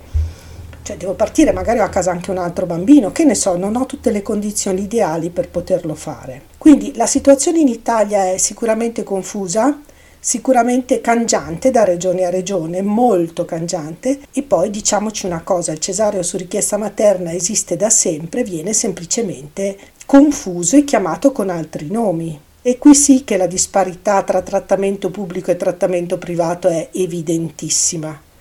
[0.84, 3.76] cioè devo partire, magari ho a casa anche un altro bambino, che ne so, non
[3.76, 6.42] ho tutte le condizioni ideali per poterlo fare.
[6.58, 9.80] Quindi la situazione in Italia è sicuramente confusa,
[10.20, 16.22] sicuramente cangiante da regione a regione, molto cangiante e poi diciamoci una cosa, il cesareo
[16.24, 22.40] su richiesta materna esiste da sempre, viene semplicemente confuso e chiamato con altri nomi.
[22.62, 28.32] E qui sì che la disparità tra trattamento pubblico e trattamento privato è evidentissima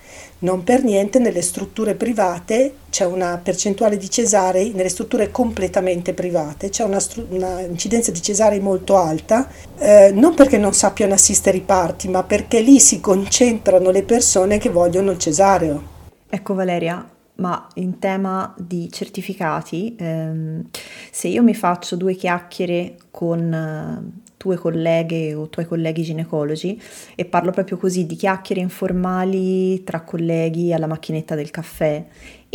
[0.43, 6.69] Non per niente nelle strutture private c'è una percentuale di cesarei, nelle strutture completamente private
[6.69, 11.59] c'è una, stru- una incidenza di cesarei molto alta, eh, non perché non sappiano assistere
[11.59, 15.83] i parti, ma perché lì si concentrano le persone che vogliono il cesareo.
[16.29, 20.67] Ecco Valeria, ma in tema di certificati, ehm,
[21.13, 26.77] se io mi faccio due chiacchiere con eh, tue colleghe o tuoi colleghi ginecologi
[27.15, 32.05] e parlo proprio così di chiacchiere informali tra colleghi alla macchinetta del caffè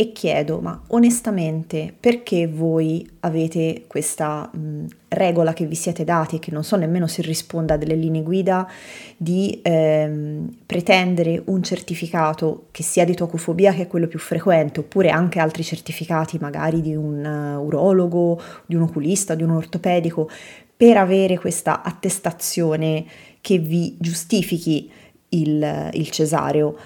[0.00, 6.50] e chiedo, ma onestamente perché voi avete questa mh, regola che vi siete dati che
[6.52, 8.70] non so nemmeno se risponda a delle linee guida
[9.16, 15.08] di ehm, pretendere un certificato che sia di tocofobia che è quello più frequente oppure
[15.08, 20.28] anche altri certificati magari di un uh, urologo, di un oculista, di un ortopedico
[20.78, 23.04] per avere questa attestazione
[23.40, 24.88] che vi giustifichi
[25.30, 26.76] il, il cesareo,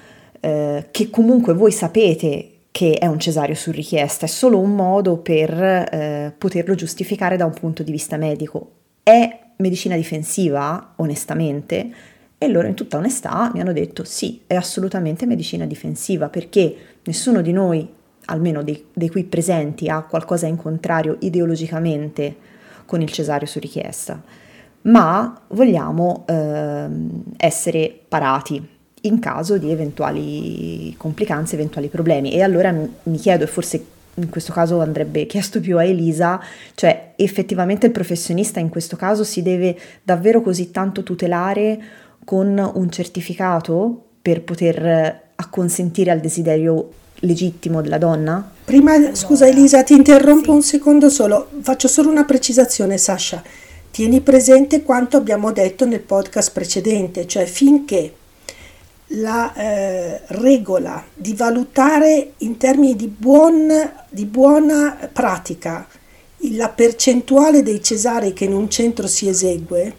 [0.40, 5.18] eh, che comunque voi sapete che è un cesareo su richiesta, è solo un modo
[5.18, 8.70] per eh, poterlo giustificare da un punto di vista medico.
[9.02, 11.90] È medicina difensiva, onestamente?
[12.38, 16.74] E loro in tutta onestà mi hanno detto sì, è assolutamente medicina difensiva perché
[17.04, 17.86] nessuno di noi,
[18.24, 22.51] almeno dei, dei qui presenti, ha qualcosa in contrario ideologicamente
[22.84, 24.20] con il cesareo su richiesta,
[24.82, 26.86] ma vogliamo eh,
[27.36, 28.68] essere parati
[29.02, 32.32] in caso di eventuali complicanze, eventuali problemi.
[32.32, 36.40] E allora mi chiedo, e forse in questo caso andrebbe chiesto più a Elisa,
[36.74, 41.80] cioè effettivamente il professionista in questo caso si deve davvero così tanto tutelare
[42.24, 46.90] con un certificato per poter acconsentire al desiderio
[47.22, 48.50] legittimo della donna?
[48.64, 50.50] Prima, scusa Elisa, ti interrompo sì.
[50.50, 53.42] un secondo solo, faccio solo una precisazione Sasha.
[53.90, 58.14] Tieni presente quanto abbiamo detto nel podcast precedente, cioè finché
[59.14, 63.68] la eh, regola di valutare in termini di, buon,
[64.08, 65.86] di buona pratica
[66.50, 69.96] la percentuale dei cesari che in un centro si esegue,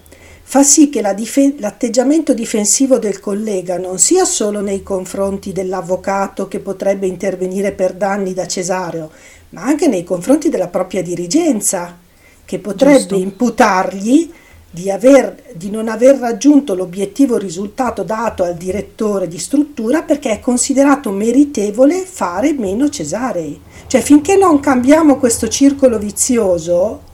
[0.54, 6.48] fa sì che la dif- l'atteggiamento difensivo del collega non sia solo nei confronti dell'avvocato
[6.48, 9.10] che potrebbe intervenire per danni da cesareo,
[9.50, 11.98] ma anche nei confronti della propria dirigenza,
[12.46, 13.16] che potrebbe Giusto.
[13.16, 14.32] imputargli
[14.70, 20.40] di, aver, di, non aver raggiunto l'obiettivo risultato dato al direttore di struttura perché è
[20.40, 23.60] considerato meritevole fare meno cesarei.
[23.88, 27.12] Cioè finché non cambiamo questo circolo vizioso,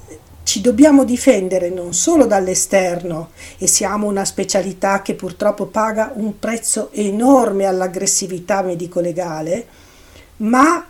[0.50, 6.90] ci dobbiamo difendere non solo dall'esterno e siamo una specialità che purtroppo paga un prezzo
[6.92, 9.68] enorme all'aggressività medico-legale,
[10.38, 10.84] ma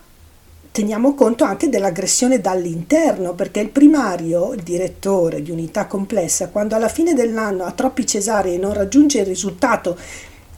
[0.71, 6.87] teniamo conto anche dell'aggressione dall'interno, perché il primario, il direttore di unità complessa, quando alla
[6.87, 9.97] fine dell'anno ha troppi cesari e non raggiunge il risultato,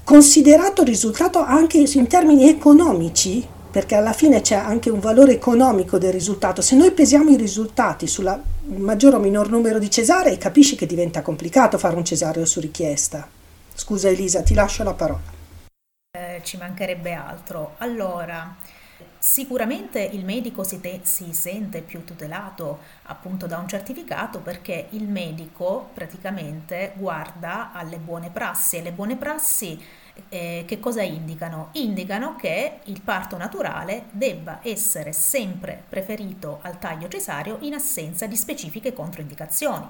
[0.04, 6.12] considerato risultato anche in termini economici, perché alla fine c'è anche un valore economico del
[6.12, 6.62] risultato.
[6.62, 11.22] Se noi pesiamo i risultati sul maggior o minor numero di cesarei, capisci che diventa
[11.22, 13.28] complicato fare un cesareo su richiesta.
[13.74, 15.40] Scusa Elisa, ti lascio la parola.
[16.12, 17.76] Eh, ci mancherebbe altro.
[17.78, 18.56] Allora,
[19.24, 25.08] Sicuramente il medico si, te- si, sente più tutelato appunto da un certificato perché il
[25.08, 29.80] medico praticamente guarda alle buone prassi e le buone prassi
[30.30, 31.70] eh, che cosa indicano?
[31.74, 38.36] Indicano che il parto naturale debba essere sempre preferito al taglio cesareo in assenza di
[38.36, 39.88] specifiche controindicazioni.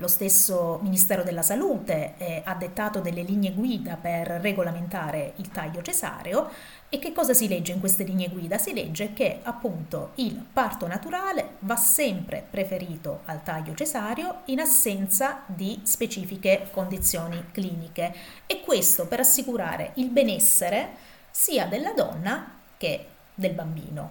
[0.00, 5.82] Lo stesso Ministero della Salute eh, ha dettato delle linee guida per regolamentare il taglio
[5.82, 6.48] cesareo
[6.90, 8.56] e che cosa si legge in queste linee guida?
[8.56, 15.42] Si legge che appunto il parto naturale va sempre preferito al taglio cesareo in assenza
[15.46, 18.14] di specifiche condizioni cliniche
[18.46, 20.88] e questo per assicurare il benessere
[21.30, 24.10] sia della donna che del bambino.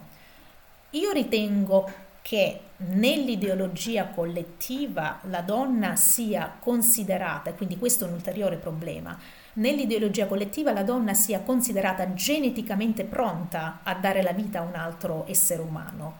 [0.91, 8.57] Io ritengo che nell'ideologia collettiva la donna sia considerata, e quindi questo è un ulteriore
[8.57, 9.17] problema,
[9.57, 15.25] nell'ideologia collettiva la donna sia considerata geneticamente pronta a dare la vita a un altro
[15.27, 16.17] essere umano.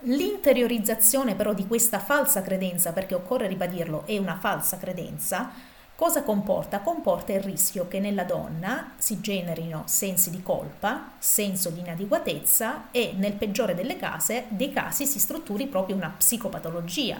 [0.00, 5.50] L'interiorizzazione però di questa falsa credenza, perché occorre ribadirlo, è una falsa credenza,
[5.96, 6.80] Cosa comporta?
[6.80, 13.14] Comporta il rischio che nella donna si generino sensi di colpa, senso di inadeguatezza e
[13.16, 17.18] nel peggiore delle case, dei casi si strutturi proprio una psicopatologia.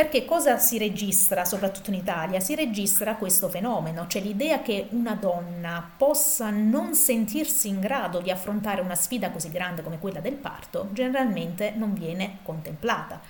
[0.00, 2.40] Perché cosa si registra, soprattutto in Italia?
[2.40, 8.30] Si registra questo fenomeno, cioè l'idea che una donna possa non sentirsi in grado di
[8.30, 13.20] affrontare una sfida così grande come quella del parto, generalmente non viene contemplata.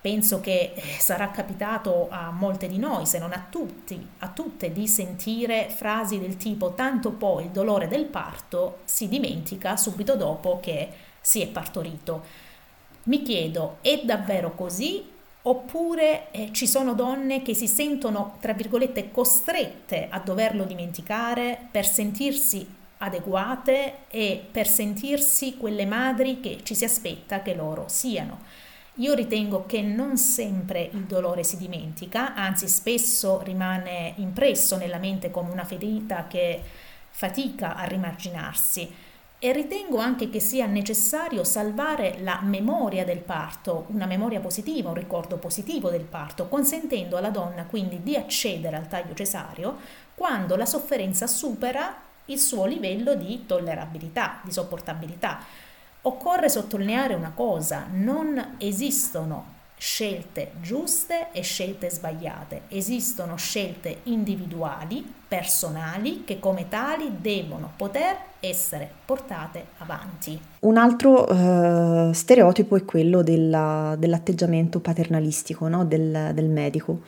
[0.00, 4.70] Penso che eh, sarà capitato a molte di noi, se non a tutti, a tutte,
[4.70, 10.60] di sentire frasi del tipo tanto poi il dolore del parto si dimentica subito dopo
[10.62, 12.22] che si è partorito.
[13.04, 15.11] Mi chiedo, è davvero così?
[15.44, 21.84] Oppure eh, ci sono donne che si sentono, tra virgolette, costrette a doverlo dimenticare per
[21.84, 22.64] sentirsi
[22.98, 28.40] adeguate e per sentirsi quelle madri che ci si aspetta che loro siano.
[28.96, 35.30] Io ritengo che non sempre il dolore si dimentica, anzi spesso rimane impresso nella mente
[35.30, 36.60] come una ferita che
[37.08, 38.94] fatica a rimarginarsi
[39.44, 44.94] e ritengo anche che sia necessario salvare la memoria del parto, una memoria positiva, un
[44.94, 49.78] ricordo positivo del parto, consentendo alla donna quindi di accedere al taglio cesareo
[50.14, 51.92] quando la sofferenza supera
[52.26, 55.40] il suo livello di tollerabilità, di sopportabilità.
[56.02, 59.51] Occorre sottolineare una cosa, non esistono
[59.84, 68.88] scelte giuste e scelte sbagliate, esistono scelte individuali, personali, che come tali devono poter essere
[69.04, 70.40] portate avanti.
[70.60, 75.84] Un altro uh, stereotipo è quello della, dell'atteggiamento paternalistico no?
[75.84, 77.00] del, del medico.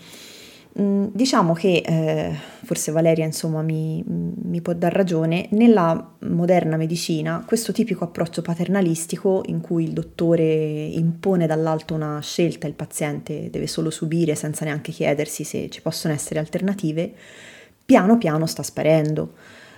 [0.81, 7.45] Mm, diciamo che, eh, forse Valeria insomma mi, mi, può dar ragione, nella moderna medicina
[7.47, 13.69] questo tipico approccio paternalistico in cui il dottore impone dall'alto una scelta il paziente deve
[13.69, 17.13] solo subire senza neanche chiedersi se ci possono essere alternative,
[17.85, 19.35] piano piano sta sparendo.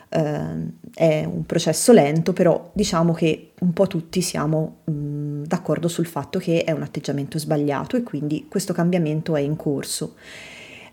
[0.09, 5.89] Eh, è un processo lento, però diciamo che un po' tutti siamo mh, mm, d'accordo
[5.89, 10.15] sul fatto che è un atteggiamento sbagliato e quindi questo cambiamento è in corso.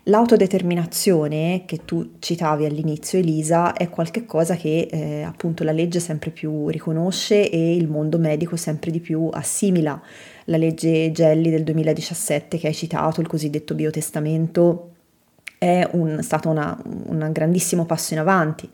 [0.06, 6.68] L'autodeterminazione che tu citavi all'inizio, Elisa, è qualcosa che eh, appunto la legge sempre più
[6.68, 9.98] riconosce e il mondo medico sempre di più assimila.
[10.44, 14.90] La legge Gelli del 2017 che hai citato, il cosiddetto biotestamento,
[15.56, 18.68] è un, stato un grandissimo passo in avanti.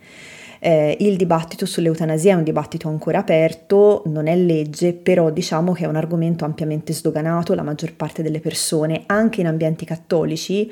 [0.62, 5.84] Eh, il dibattito sull'eutanasia è un dibattito ancora aperto, non è legge, però diciamo che
[5.84, 10.70] è un argomento ampiamente sdoganato, la maggior parte delle persone, anche in ambienti cattolici,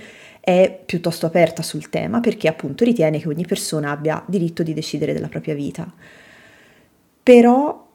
[0.49, 5.13] è piuttosto aperta sul tema perché appunto ritiene che ogni persona abbia diritto di decidere
[5.13, 5.93] della propria vita.
[7.23, 7.87] Però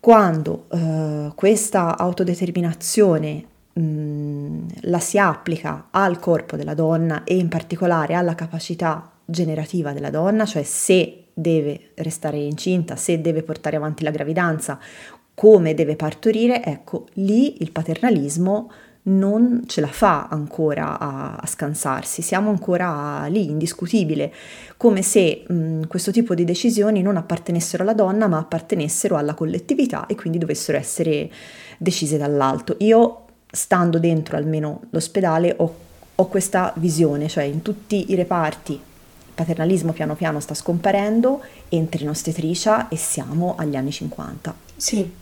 [0.00, 8.14] quando eh, questa autodeterminazione mh, la si applica al corpo della donna e in particolare
[8.14, 14.10] alla capacità generativa della donna, cioè se deve restare incinta, se deve portare avanti la
[14.10, 14.80] gravidanza,
[15.32, 18.68] come deve partorire, ecco, lì il paternalismo
[19.06, 24.32] non ce la fa ancora a, a scansarsi, siamo ancora lì, indiscutibile,
[24.76, 30.06] come se mh, questo tipo di decisioni non appartenessero alla donna ma appartenessero alla collettività
[30.06, 31.30] e quindi dovessero essere
[31.76, 32.76] decise dall'alto.
[32.78, 35.74] Io, stando dentro almeno l'ospedale, ho,
[36.14, 38.80] ho questa visione, cioè in tutti i reparti
[39.34, 44.54] paternalismo piano piano sta scomparendo, entri in ostetricia e siamo agli anni 50.
[44.76, 45.12] Sì,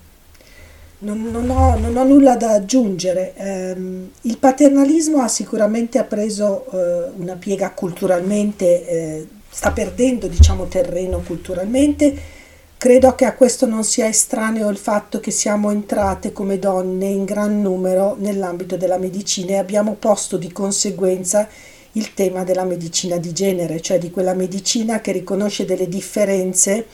[1.02, 3.34] non, non, ho, non ho, nulla da aggiungere.
[3.36, 3.76] Eh,
[4.22, 12.40] il paternalismo ha sicuramente preso eh, una piega culturalmente, eh, sta perdendo diciamo, terreno culturalmente.
[12.76, 17.24] Credo che a questo non sia estraneo il fatto che siamo entrate come donne in
[17.24, 21.48] gran numero nell'ambito della medicina e abbiamo posto di conseguenza
[21.92, 26.86] il tema della medicina di genere, cioè di quella medicina che riconosce delle differenze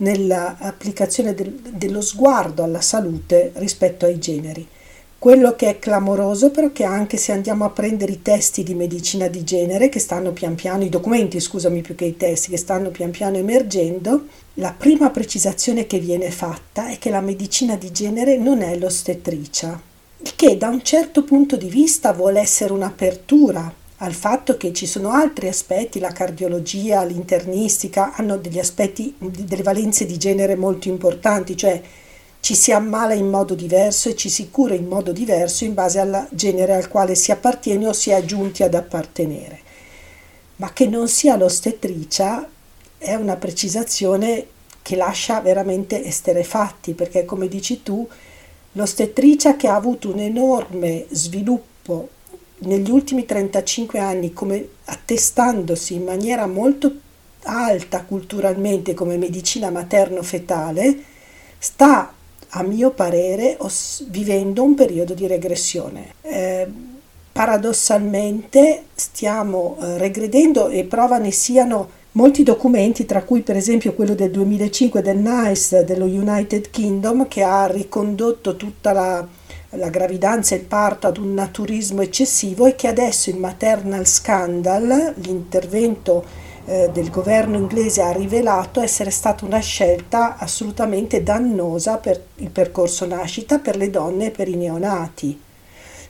[0.00, 4.66] nell'applicazione del, dello sguardo alla salute rispetto ai generi.
[5.18, 9.28] Quello che è clamoroso però che anche se andiamo a prendere i testi di medicina
[9.28, 12.88] di genere che stanno pian piano, i documenti scusami più che i testi che stanno
[12.88, 18.38] pian piano emergendo, la prima precisazione che viene fatta è che la medicina di genere
[18.38, 19.78] non è l'ostetricia,
[20.22, 24.86] il che da un certo punto di vista vuole essere un'apertura al fatto che ci
[24.86, 31.54] sono altri aspetti, la cardiologia, l'internistica, hanno degli aspetti, delle valenze di genere molto importanti,
[31.54, 31.80] cioè
[32.40, 36.00] ci si ammala in modo diverso e ci si cura in modo diverso in base
[36.00, 39.60] al genere al quale si appartiene o si è aggiunti ad appartenere.
[40.56, 42.48] Ma che non sia l'ostetricia
[42.96, 44.46] è una precisazione
[44.80, 48.08] che lascia veramente esterefatti, perché come dici tu,
[48.72, 52.08] l'ostetricia che ha avuto un enorme sviluppo
[52.60, 56.92] negli ultimi 35 anni come attestandosi in maniera molto
[57.44, 60.96] alta culturalmente come medicina materno-fetale,
[61.58, 62.12] sta
[62.50, 66.14] a mio parere os- vivendo un periodo di regressione.
[66.22, 66.66] Eh,
[67.32, 74.14] paradossalmente stiamo eh, regredendo e prova ne siano molti documenti, tra cui per esempio quello
[74.14, 79.26] del 2005 del NICE dello United Kingdom che ha ricondotto tutta la
[79.70, 85.14] la gravidanza e il parto ad un naturismo eccessivo e che adesso il maternal scandal,
[85.16, 86.24] l'intervento
[86.64, 93.06] eh, del governo inglese ha rivelato essere stata una scelta assolutamente dannosa per il percorso
[93.06, 95.40] nascita per le donne e per i neonati.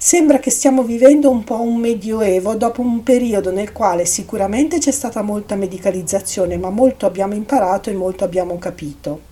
[0.03, 4.93] Sembra che stiamo vivendo un po' un medioevo dopo un periodo nel quale sicuramente c'è
[4.93, 9.29] stata molta medicalizzazione, ma molto abbiamo imparato e molto abbiamo capito.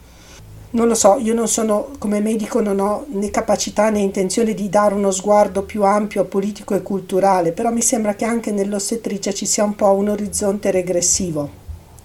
[0.71, 4.69] Non lo so, io non sono come medico, non ho né capacità né intenzione di
[4.69, 9.47] dare uno sguardo più ampio, politico e culturale, però mi sembra che anche nell'ostetricia ci
[9.47, 11.49] sia un po' un orizzonte regressivo,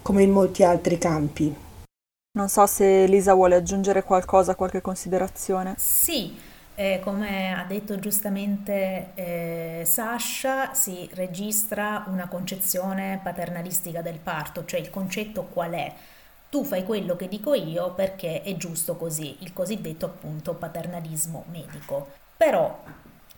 [0.00, 1.54] come in molti altri campi.
[2.36, 5.74] Non so se Lisa vuole aggiungere qualcosa, qualche considerazione.
[5.76, 6.34] Sì,
[6.74, 14.80] eh, come ha detto giustamente eh, Sasha, si registra una concezione paternalistica del parto, cioè
[14.80, 15.92] il concetto qual è?
[16.54, 22.12] Tu fai quello che dico io perché è giusto così, il cosiddetto appunto paternalismo medico.
[22.36, 22.80] Però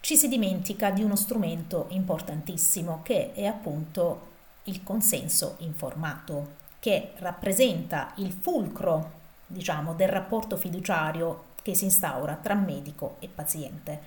[0.01, 4.27] ci si dimentica di uno strumento importantissimo che è appunto
[4.65, 9.13] il consenso informato, che rappresenta il fulcro,
[9.47, 13.99] diciamo, del rapporto fiduciario che si instaura tra medico e paziente.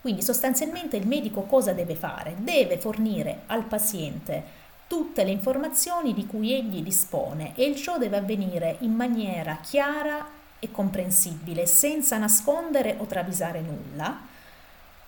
[0.00, 2.34] Quindi sostanzialmente il medico cosa deve fare?
[2.38, 8.18] Deve fornire al paziente tutte le informazioni di cui egli dispone e il ciò deve
[8.18, 10.26] avvenire in maniera chiara
[10.58, 14.20] e comprensibile, senza nascondere o travisare nulla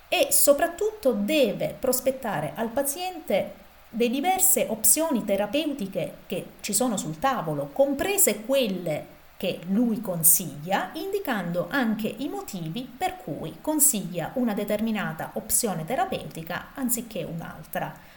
[0.07, 3.53] e soprattutto deve prospettare al paziente
[3.91, 11.67] le diverse opzioni terapeutiche che ci sono sul tavolo, comprese quelle che lui consiglia, indicando
[11.69, 18.08] anche i motivi per cui consiglia una determinata opzione terapeutica anziché un'altra.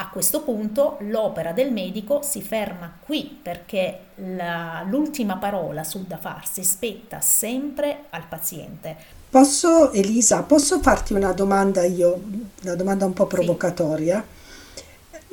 [0.00, 3.98] A questo punto l'opera del medico si ferma qui perché
[4.34, 8.96] la, l'ultima parola sul da farsi spetta sempre al paziente.
[9.28, 12.18] Posso, Elisa, posso farti una domanda io,
[12.62, 14.24] una domanda un po' provocatoria?
[14.72, 14.84] Sì.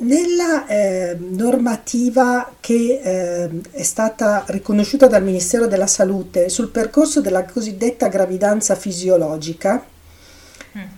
[0.04, 7.46] Nella eh, normativa che eh, è stata riconosciuta dal Ministero della Salute sul percorso della
[7.46, 9.82] cosiddetta gravidanza fisiologica,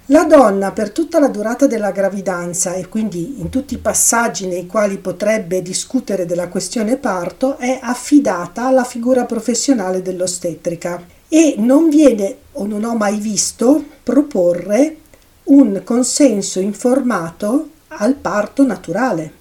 [0.07, 4.67] la donna per tutta la durata della gravidanza e quindi in tutti i passaggi nei
[4.67, 12.37] quali potrebbe discutere della questione parto è affidata alla figura professionale dell'ostetrica e non viene
[12.53, 14.97] o non ho mai visto proporre
[15.45, 19.33] un consenso informato al parto naturale.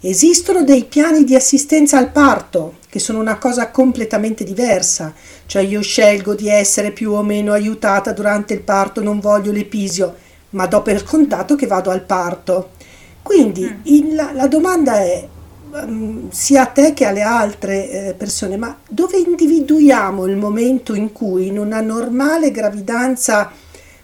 [0.00, 5.14] Esistono dei piani di assistenza al parto che sono una cosa completamente diversa,
[5.46, 10.16] cioè io scelgo di essere più o meno aiutata durante il parto, non voglio l'episio,
[10.50, 12.72] ma do per contato che vado al parto.
[13.22, 13.80] Quindi mm.
[13.84, 15.26] il, la, la, domanda è
[15.70, 21.12] um, sia a te che alle altre eh, persone, ma dove individuiamo il momento in
[21.12, 23.52] cui in una normale gravidanza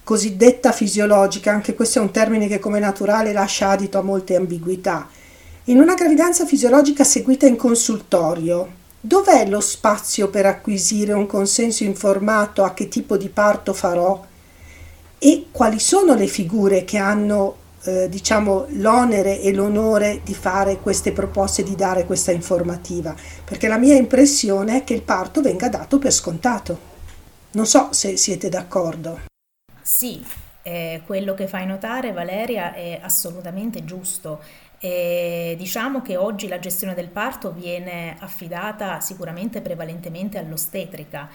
[0.05, 5.09] cosiddetta fisiologica, anche questo è un termine che come naturale lascia adito a molte ambiguità,
[5.69, 12.63] in una gravidanza fisiologica seguita in consultorio, dov'è lo spazio per acquisire un consenso informato
[12.63, 14.25] a che tipo di parto farò
[15.19, 21.11] e quali sono le figure che hanno eh, diciamo l'onere e l'onore di fare queste
[21.11, 23.15] proposte, di dare questa informativa,
[23.45, 26.95] perché la mia impressione è che il parto venga dato per scontato.
[27.53, 29.23] Non so se siete d'accordo.
[29.83, 30.23] Sì,
[30.63, 34.41] eh, quello che fai notare Valeria è assolutamente giusto
[34.79, 41.29] e diciamo che oggi la gestione del parto viene affidata sicuramente prevalentemente all'ostetrica.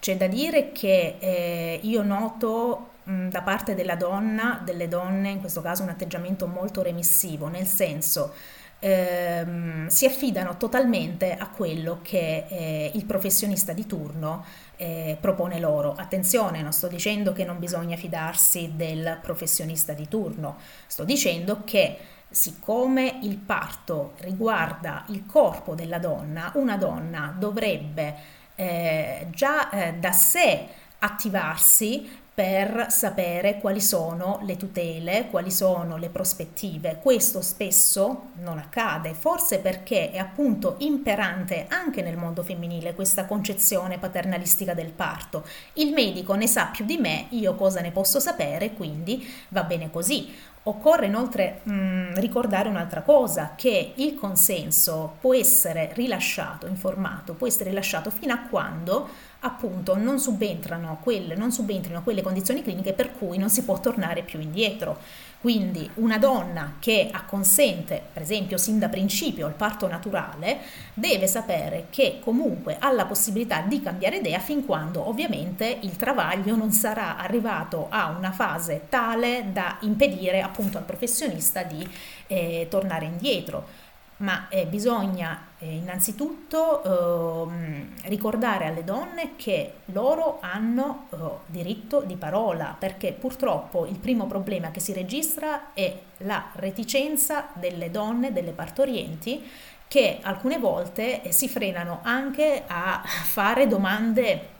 [0.00, 5.62] C'è da dire che eh, io noto da parte della donna, delle donne, in questo
[5.62, 8.34] caso un atteggiamento molto remissivo, nel senso
[8.80, 14.44] ehm, si affidano totalmente a quello che eh, il professionista di turno
[14.76, 15.94] eh, propone loro.
[15.96, 21.96] Attenzione, non sto dicendo che non bisogna fidarsi del professionista di turno, sto dicendo che
[22.30, 28.14] siccome il parto riguarda il corpo della donna, una donna dovrebbe
[28.54, 30.66] eh, già eh, da sé
[30.98, 37.00] attivarsi per sapere quali sono le tutele, quali sono le prospettive.
[37.02, 43.98] Questo spesso non accade, forse perché è appunto imperante anche nel mondo femminile questa concezione
[43.98, 45.44] paternalistica del parto.
[45.72, 49.90] Il medico ne sa più di me, io cosa ne posso sapere, quindi va bene
[49.90, 50.32] così.
[50.68, 57.46] Occorre inoltre mh, mm, ricordare un'altra cosa, che il consenso può essere rilasciato, informato, può
[57.46, 59.08] essere rilasciato fino a quando
[59.40, 64.22] appunto non subentrano quelle, non subentrino quelle condizioni cliniche per cui non si può tornare
[64.22, 64.98] più indietro.
[65.40, 70.58] Quindi una donna che acconsente, per esempio, sin da principio al parto naturale,
[70.94, 76.56] deve sapere che comunque ha la possibilità di cambiare idea fin quando ovviamente il travaglio
[76.56, 81.88] non sarà arrivato a una fase tale da impedire appunto al professionista di
[82.26, 83.86] eh, tornare indietro
[84.18, 91.16] ma eh, bisogna eh, innanzitutto eh, ricordare alle donne che loro hanno eh,
[91.46, 97.90] diritto di parola, perché purtroppo il primo problema che si registra è la reticenza delle
[97.90, 99.44] donne, delle partorienti,
[99.86, 104.56] che alcune volte eh, si frenano anche a fare domande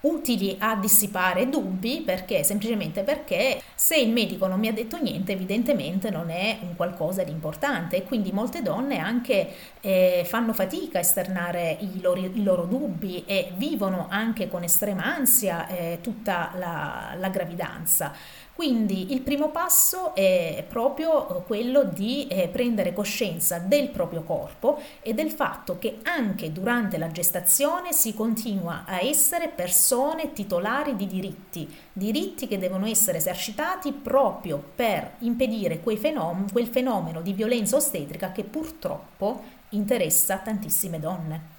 [0.00, 5.32] utili a dissipare dubbi perché semplicemente perché se il medico non mi ha detto niente
[5.32, 9.48] evidentemente non è un qualcosa di importante e quindi molte donne anche
[9.80, 15.04] eh, fanno fatica a esternare i loro, i loro, dubbi e vivono anche con estrema
[15.04, 18.12] ansia eh, tutta la, la gravidanza.
[18.54, 24.78] Quindi il primo passo è proprio eh, quello di eh, prendere coscienza del proprio corpo
[25.00, 31.06] e del fatto che anche durante la gestazione si continua a essere persone titolari di
[31.06, 38.30] diritti, diritti che devono essere esercitati proprio per impedire fenom- quel fenomeno di violenza ostetrica
[38.32, 41.58] che purtroppo interessa tantissime donne.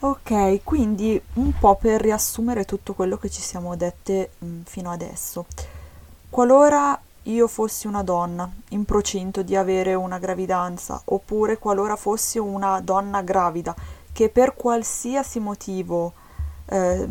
[0.00, 5.46] Ok, quindi un po' per riassumere tutto quello che ci siamo dette mm, fino adesso.
[6.34, 12.80] Qualora io fossi una donna in procinto di avere una gravidanza, oppure qualora fossi una
[12.80, 13.72] donna gravida
[14.12, 16.12] che per qualsiasi motivo
[16.70, 17.06] eh,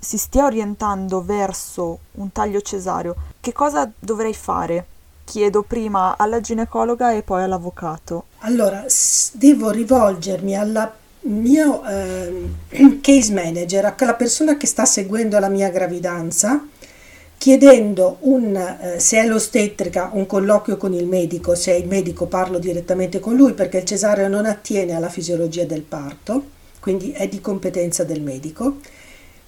[0.00, 4.86] si stia orientando verso un taglio cesareo, che cosa dovrei fare?
[5.24, 8.24] Chiedo prima alla ginecologa e poi all'avvocato.
[8.38, 8.86] Allora,
[9.32, 10.92] devo rivolgermi al
[11.24, 12.48] mio eh,
[13.02, 16.68] case manager, a quella persona che sta seguendo la mia gravidanza
[17.42, 22.26] chiedendo un, eh, se è l'ostetrica un colloquio con il medico, se è il medico
[22.26, 26.44] parlo direttamente con lui perché il cesareo non attiene alla fisiologia del parto,
[26.78, 28.76] quindi è di competenza del medico.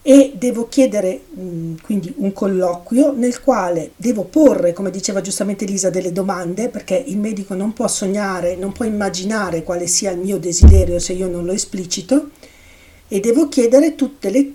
[0.03, 5.89] E devo chiedere mh, quindi un colloquio nel quale devo porre, come diceva giustamente Lisa,
[5.89, 10.39] delle domande perché il medico non può sognare, non può immaginare quale sia il mio
[10.39, 12.31] desiderio se io non lo esplicito.
[13.07, 14.53] E devo chiedere tutte le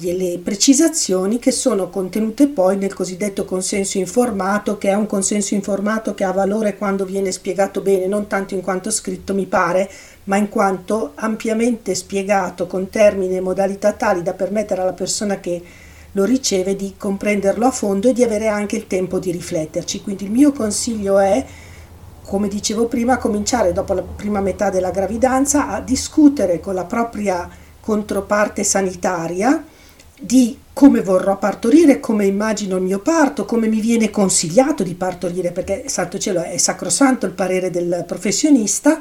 [0.00, 6.14] le precisazioni che sono contenute poi nel cosiddetto consenso informato, che è un consenso informato
[6.14, 9.90] che ha valore quando viene spiegato bene, non tanto in quanto scritto mi pare,
[10.24, 15.62] ma in quanto ampiamente spiegato con termini e modalità tali da permettere alla persona che
[16.12, 20.02] lo riceve di comprenderlo a fondo e di avere anche il tempo di rifletterci.
[20.02, 21.44] Quindi il mio consiglio è
[22.22, 27.48] come dicevo prima, cominciare dopo la prima metà della gravidanza a discutere con la propria
[27.88, 29.64] controparte sanitaria
[30.20, 35.52] di come vorrò partorire, come immagino il mio parto, come mi viene consigliato di partorire,
[35.52, 39.00] perché santo cielo è sacrosanto il parere del professionista,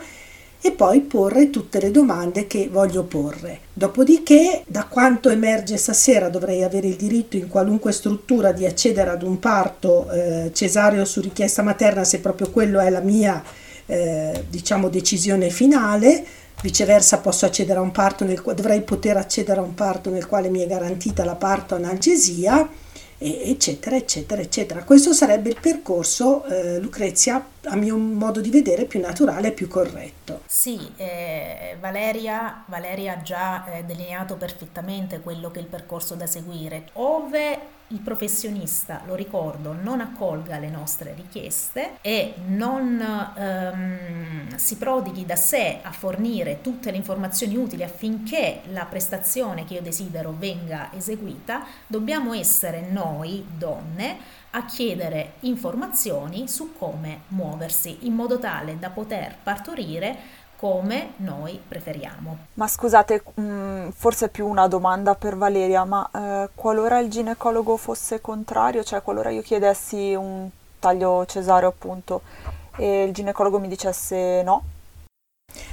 [0.61, 3.59] e poi porre tutte le domande che voglio porre.
[3.73, 9.21] Dopodiché, da quanto emerge stasera, dovrei avere il diritto in qualunque struttura di accedere ad
[9.21, 13.43] un parto eh, cesareo su richiesta materna, se proprio quello è la mia
[13.85, 19.63] eh, diciamo decisione finale Viceversa posso accedere a un parto nel dovrei poter accedere a
[19.63, 22.67] un parto nel quale mi è garantita la parto analgesia,
[23.19, 24.83] eccetera, eccetera, eccetera.
[24.83, 29.67] Questo sarebbe il percorso, eh, Lucrezia, a mio modo di vedere, più naturale e più
[29.67, 30.41] corretto.
[30.47, 36.25] Sì, eh, Valeria, Valeria ha già eh, delineato perfettamente quello che è il percorso da
[36.25, 36.89] seguire.
[36.93, 37.59] Ove
[37.89, 42.99] il professionista, lo ricordo, non accolga le nostre richieste e non
[43.35, 49.75] ehm, si prodighi da sé a fornire tutte le informazioni utili affinché la prestazione che
[49.75, 54.17] io desidero venga eseguita, dobbiamo essere noi, donne,
[54.51, 60.17] a chiedere informazioni su come muoversi in modo tale da poter partorire
[60.57, 62.37] come noi preferiamo.
[62.55, 67.77] Ma scusate, mm, forse è più una domanda per Valeria, ma eh, qualora il ginecologo
[67.77, 70.49] fosse contrario, cioè qualora io chiedessi un
[70.79, 72.21] taglio cesareo appunto
[72.77, 74.63] e il ginecologo mi dicesse no?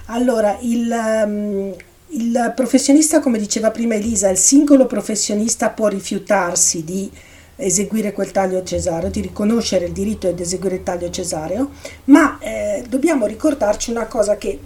[0.07, 1.75] Allora, il, um,
[2.09, 7.11] il professionista, come diceva prima Elisa, il singolo professionista può rifiutarsi di
[7.57, 11.71] eseguire quel taglio cesareo, di riconoscere il diritto ad eseguire il taglio cesareo,
[12.05, 14.59] ma eh, dobbiamo ricordarci una cosa che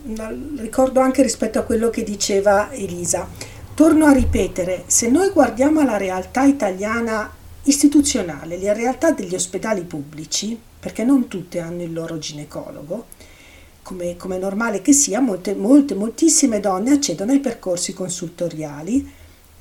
[0.57, 3.29] ricordo anche rispetto a quello che diceva Elisa.
[3.75, 7.31] Torno a ripetere, se noi guardiamo la realtà italiana
[7.65, 13.07] istituzionale, la realtà degli ospedali pubblici, perché non tutte hanno il loro ginecologo,
[13.83, 19.17] come, come normale che sia, molte, molte, moltissime donne accedono ai percorsi consultoriali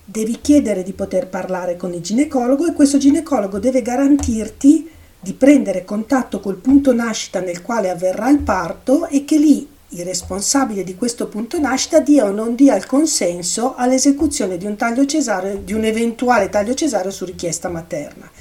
[0.09, 4.89] devi chiedere di poter parlare con il ginecologo e questo ginecologo deve garantirti
[5.19, 10.05] di prendere contatto col punto nascita nel quale avverrà il parto e che lì il
[10.05, 15.05] responsabile di questo punto nascita dia o non dia il consenso all'esecuzione di un taglio
[15.05, 18.31] cesareo, di un eventuale taglio cesareo su richiesta materna.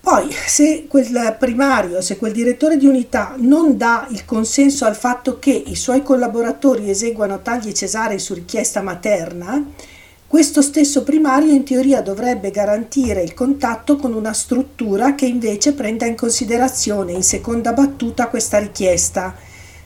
[0.00, 5.38] Poi, se quel primario, se quel direttore di unità non dà il consenso al fatto
[5.38, 9.62] che i suoi collaboratori eseguano tagli cesarei su richiesta materna,
[10.28, 16.04] questo stesso primario in teoria dovrebbe garantire il contatto con una struttura che invece prenda
[16.04, 19.34] in considerazione in seconda battuta questa richiesta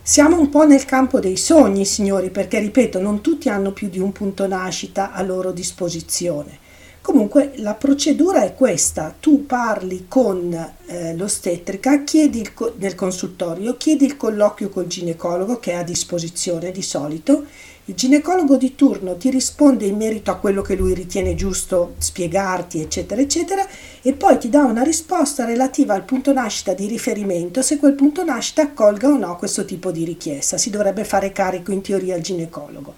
[0.03, 4.01] siamo un po' nel campo dei sogni, signori, perché ripeto, non tutti hanno più di
[4.01, 6.59] un punto nascita a loro disposizione.
[7.01, 10.53] Comunque la procedura è questa, tu parli con
[10.87, 15.85] eh, l'ostetrica, chiedi il co- nel consultorio, chiedi il colloquio col ginecologo che è a
[15.85, 17.45] disposizione di solito
[17.93, 22.81] il ginecologo di turno ti risponde in merito a quello che lui ritiene giusto spiegarti,
[22.81, 23.67] eccetera, eccetera,
[24.01, 28.25] e poi ti dà una risposta relativa al punto nascita di riferimento se quel punto
[28.25, 30.57] nascita accolga o no questo tipo di richiesta.
[30.57, 32.95] Si dovrebbe fare carico in teoria al ginecologo.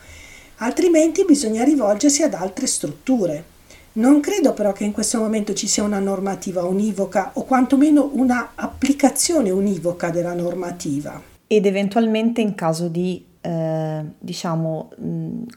[0.59, 3.45] Altrimenti bisogna rivolgersi ad altre strutture.
[3.95, 8.53] Non credo però che in questo momento ci sia una normativa univoca o quantomeno una
[8.55, 11.21] applicazione univoca della normativa.
[11.49, 14.91] Ed eventualmente in caso di eh, diciamo,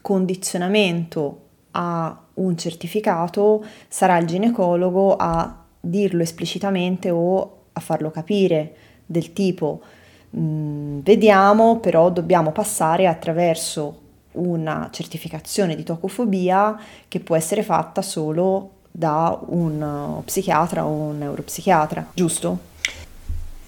[0.02, 8.76] condizionamento a un certificato sarà il ginecologo a dirlo esplicitamente o a farlo capire
[9.06, 9.82] del tipo
[10.30, 14.02] vediamo però dobbiamo passare attraverso
[14.34, 16.78] una certificazione di tocofobia
[17.08, 22.76] che può essere fatta solo da un psichiatra o un neuropsichiatra, giusto?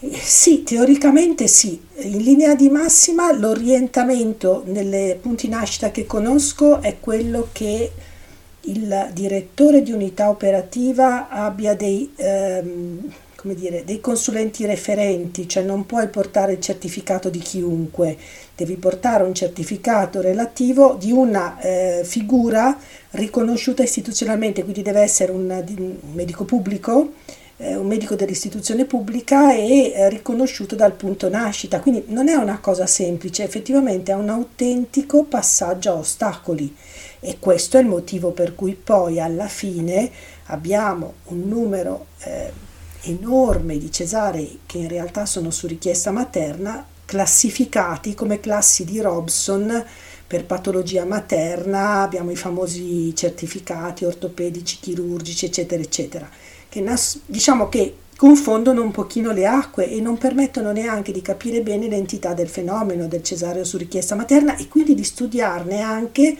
[0.01, 1.79] Sì, teoricamente sì.
[1.97, 7.91] In linea di massima l'orientamento nelle punti nascita che conosco è quello che
[8.61, 13.11] il direttore di unità operativa abbia dei, ehm,
[13.55, 18.17] dire, dei consulenti referenti, cioè non puoi portare il certificato di chiunque,
[18.55, 22.77] devi portare un certificato relativo di una eh, figura
[23.11, 27.13] riconosciuta istituzionalmente, quindi deve essere un, un medico pubblico
[27.61, 32.59] eh, un medico dell'istituzione pubblica e eh, riconosciuto dal punto nascita, quindi non è una
[32.59, 36.73] cosa semplice, effettivamente è un autentico passaggio a ostacoli.
[37.19, 40.09] E questo è il motivo per cui poi alla fine
[40.45, 42.51] abbiamo un numero eh,
[43.01, 49.83] enorme di cesarei che in realtà sono su richiesta materna classificati come classi di Robson
[50.27, 56.29] per patologia materna, abbiamo i famosi certificati ortopedici, chirurgici, eccetera, eccetera
[56.69, 61.61] che nas- diciamo che confondono un pochino le acque e non permettono neanche di capire
[61.61, 66.37] bene l'entità del fenomeno del cesareo su richiesta materna e quindi di studiarne anche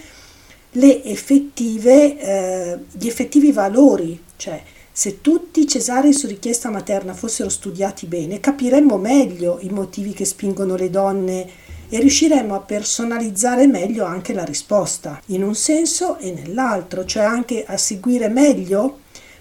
[0.72, 4.62] eh, gli effettivi valori, cioè
[4.92, 10.26] se tutti i cesarei su richiesta materna fossero studiati bene, capiremmo meglio i motivi che
[10.26, 11.48] spingono le donne
[11.88, 17.64] e riusciremmo a personalizzare meglio anche la risposta, in un senso e nell'altro, cioè anche
[17.66, 19.00] a seguire meglio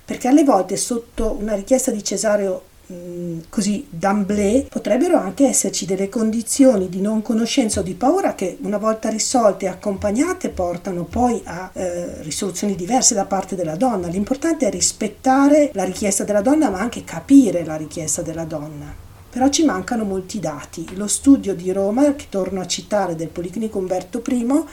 [0.09, 6.09] perché alle volte sotto una richiesta di cesareo mm, così d'amblè potrebbero anche esserci delle
[6.09, 11.42] condizioni di non conoscenza o di paura che una volta risolte e accompagnate portano poi
[11.44, 14.09] a eh, risoluzioni diverse da parte della donna.
[14.09, 18.90] L'importante è rispettare la richiesta della donna ma anche capire la richiesta della donna.
[19.28, 20.96] Però ci mancano molti dati.
[20.96, 24.64] Lo studio di Roma, che torno a citare del Policlinico Umberto I,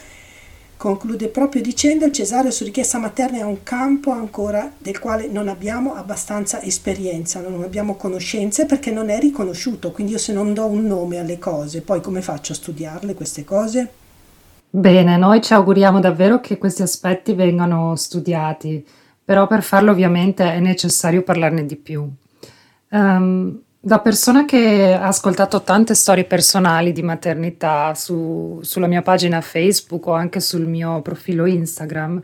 [0.86, 5.48] Conclude proprio dicendo il cesareo su richiesta materna è un campo ancora del quale non
[5.48, 10.68] abbiamo abbastanza esperienza, non abbiamo conoscenze perché non è riconosciuto, quindi io se non do
[10.68, 13.92] un nome alle cose, poi come faccio a studiarle queste cose?
[14.70, 18.86] Bene, noi ci auguriamo davvero che questi aspetti vengano studiati,
[19.24, 22.08] però per farlo ovviamente è necessario parlarne di più.
[22.90, 29.42] Um, da persona che ha ascoltato tante storie personali di maternità su, sulla mia pagina
[29.42, 32.20] Facebook o anche sul mio profilo Instagram,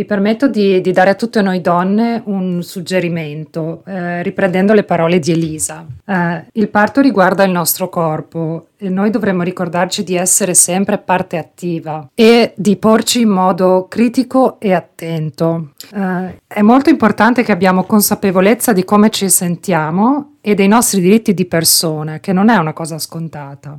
[0.00, 5.18] mi permetto di, di, dare a tutte noi donne un suggerimento, eh, riprendendo le parole
[5.18, 5.86] di Elisa.
[6.06, 11.36] Eh, il parto riguarda il nostro corpo e noi dovremmo ricordarci di essere sempre parte
[11.36, 15.72] attiva e di porci in modo critico e attento.
[15.94, 21.34] Eh, è molto importante che abbiamo consapevolezza di come ci sentiamo e dei nostri diritti
[21.34, 23.78] di persona, che non è una cosa scontata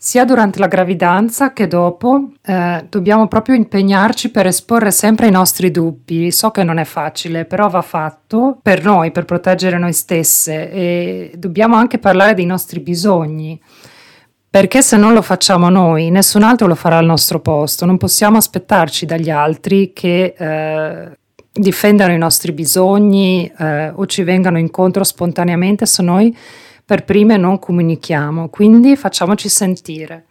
[0.00, 5.72] sia durante la gravidanza che dopo, eh, dobbiamo proprio impegnarci per esporre sempre i nostri
[5.72, 6.30] dubbi.
[6.30, 11.32] So che non è facile, però va fatto per noi, per proteggere noi stesse e
[11.36, 13.60] dobbiamo anche parlare dei nostri bisogni.
[14.48, 17.84] Perché se non lo facciamo noi, nessun altro lo farà al nostro posto.
[17.84, 21.18] Non possiamo aspettarci dagli altri che, eh,
[21.52, 26.36] difendano i nostri bisogni eh, o ci vengano incontro spontaneamente se noi
[26.88, 30.24] per prime non comunichiamo, quindi facciamoci sentire.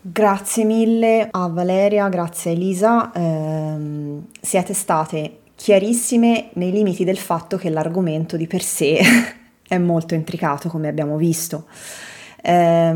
[0.00, 7.56] Grazie mille a Valeria, grazie a Elisa, eh, siete state chiarissime nei limiti del fatto
[7.56, 9.00] che l'argomento di per sé
[9.66, 11.64] è molto intricato come abbiamo visto.
[12.40, 12.92] Eh,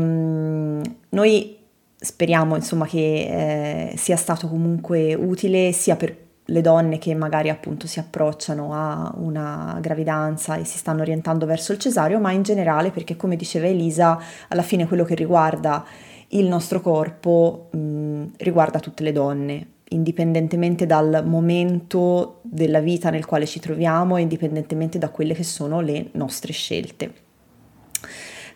[1.09, 1.57] noi
[1.97, 6.15] speriamo insomma che eh, sia stato comunque utile sia per
[6.49, 11.71] le donne che magari appunto si approcciano a una gravidanza e si stanno orientando verso
[11.71, 14.19] il cesareo, ma in generale perché come diceva Elisa,
[14.49, 15.85] alla fine quello che riguarda
[16.29, 23.45] il nostro corpo mh, riguarda tutte le donne, indipendentemente dal momento della vita nel quale
[23.45, 27.27] ci troviamo e indipendentemente da quelle che sono le nostre scelte.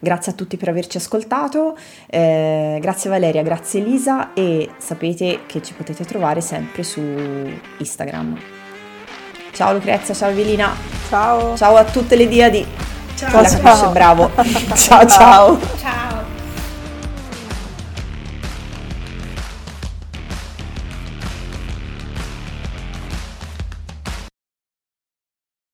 [0.04, 1.78] Grazie a tutti per averci ascoltato,
[2.08, 7.00] eh, grazie Valeria, grazie Elisa e sapete che ci potete trovare sempre su
[7.78, 8.38] Instagram.
[9.54, 10.76] Ciao Lucrezia, ciao Evelina.
[11.08, 11.56] Ciao.
[11.56, 12.68] Ciao a tutte le diadi.
[13.16, 13.42] Ciao.
[13.42, 14.30] La capisce, bravo.
[14.76, 15.60] ciao ciao.
[15.78, 16.23] Ciao.